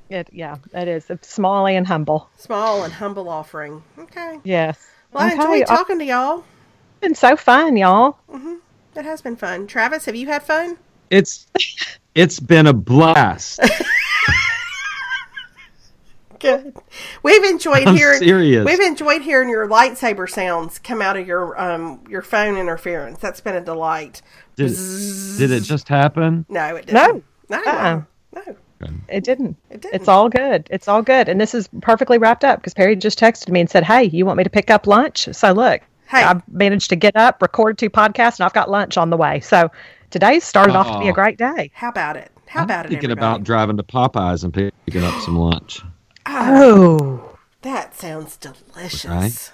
[0.09, 1.09] It, yeah, it is.
[1.09, 2.29] It's small and humble.
[2.37, 3.83] Small and humble offering.
[3.99, 4.39] Okay.
[4.43, 4.87] Yes.
[5.11, 6.43] Well, I Okay, enjoyed I've talking to y'all.
[7.01, 8.17] been so fun, y'all.
[8.95, 9.67] It has been fun.
[9.67, 10.77] Travis, have you had fun?
[11.09, 11.47] It's
[12.15, 13.59] it's been a blast.
[16.39, 16.75] Good.
[17.23, 18.19] We've enjoyed I'm hearing.
[18.19, 18.63] serious.
[18.65, 23.19] We've enjoyed hearing your lightsaber sounds come out of your um your phone interference.
[23.19, 24.21] That's been a delight.
[24.55, 24.75] Did,
[25.37, 26.45] did it just happen?
[26.49, 27.05] No, it No.
[27.07, 27.23] didn't.
[27.49, 27.57] No.
[27.63, 28.01] Uh-uh.
[28.35, 28.55] No.
[29.07, 29.55] It didn't.
[29.69, 29.95] It didn't.
[29.95, 30.67] It's all good.
[30.71, 31.27] It's all good.
[31.29, 34.25] And this is perfectly wrapped up because Perry just texted me and said, Hey, you
[34.25, 35.27] want me to pick up lunch?
[35.31, 36.23] So look, Hey.
[36.23, 39.41] I've managed to get up, record two podcasts, and I've got lunch on the way.
[39.41, 39.69] So
[40.09, 41.69] today's started off to be a great day.
[41.73, 42.31] How about it?
[42.47, 42.89] How I'm about it?
[42.89, 45.81] thinking about driving to Popeyes and picking up some lunch.
[46.25, 47.93] Ah, oh, that.
[47.95, 49.05] Sounds delicious.
[49.05, 49.51] Right?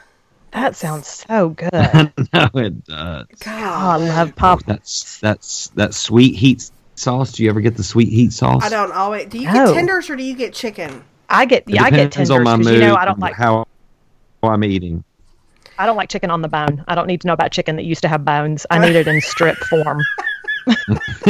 [0.51, 1.69] that sounds so good.
[1.73, 3.25] oh, no, it does.
[3.47, 4.59] Oh, I love pop.
[4.59, 7.31] Oh, that's that's that sweet heat sauce.
[7.33, 8.63] Do you ever get the sweet heat sauce?
[8.63, 9.27] I don't always.
[9.27, 9.65] Do you No.
[9.67, 11.03] get tenders or do you get chicken?
[11.29, 13.33] I get yeah, I get tenders on my because mood you know I don't like
[13.35, 13.65] how
[14.43, 15.03] I'm eating.
[15.79, 16.83] I don't like chicken on the bone.
[16.87, 18.65] I don't need to know about chicken that used to have bones.
[18.69, 20.01] I need it in strip form.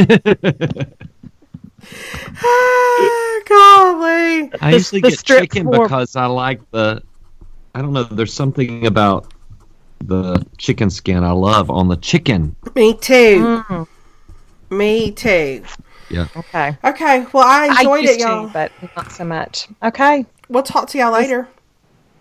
[3.46, 4.50] Golly.
[4.60, 5.82] I The- usually the get strip chicken form.
[5.84, 7.02] because I like the.
[7.74, 8.04] I don't know.
[8.04, 9.32] There's something about
[10.00, 12.54] the chicken skin I love on the chicken.
[12.74, 13.64] Me too.
[13.68, 13.86] Mm,
[14.70, 15.64] me too.
[16.10, 16.26] Yeah.
[16.36, 16.76] Okay.
[16.84, 17.26] Okay.
[17.32, 18.46] Well, I enjoyed I it, y'all.
[18.46, 19.68] To, but not so much.
[19.82, 20.26] Okay.
[20.48, 21.48] We'll talk to y'all later.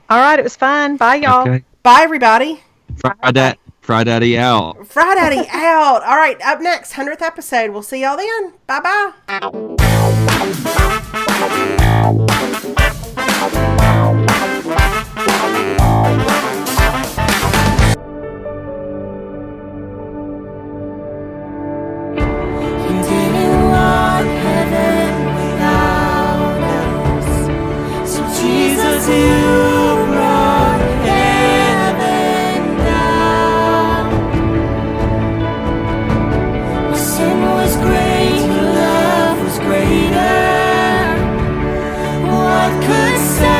[0.10, 0.40] All right.
[0.40, 0.98] It was fun.
[0.98, 1.42] Bye, y'all.
[1.42, 1.64] Okay.
[1.84, 2.62] Bye, everybody.
[2.98, 3.58] Friday.
[3.82, 4.88] Friday out.
[4.88, 6.04] Friday out.
[6.04, 6.40] All right.
[6.42, 7.72] Up next, 100th episode.
[7.72, 8.54] We'll see y'all then.
[8.66, 9.12] Bye
[12.70, 12.74] bye.
[42.86, 43.53] could say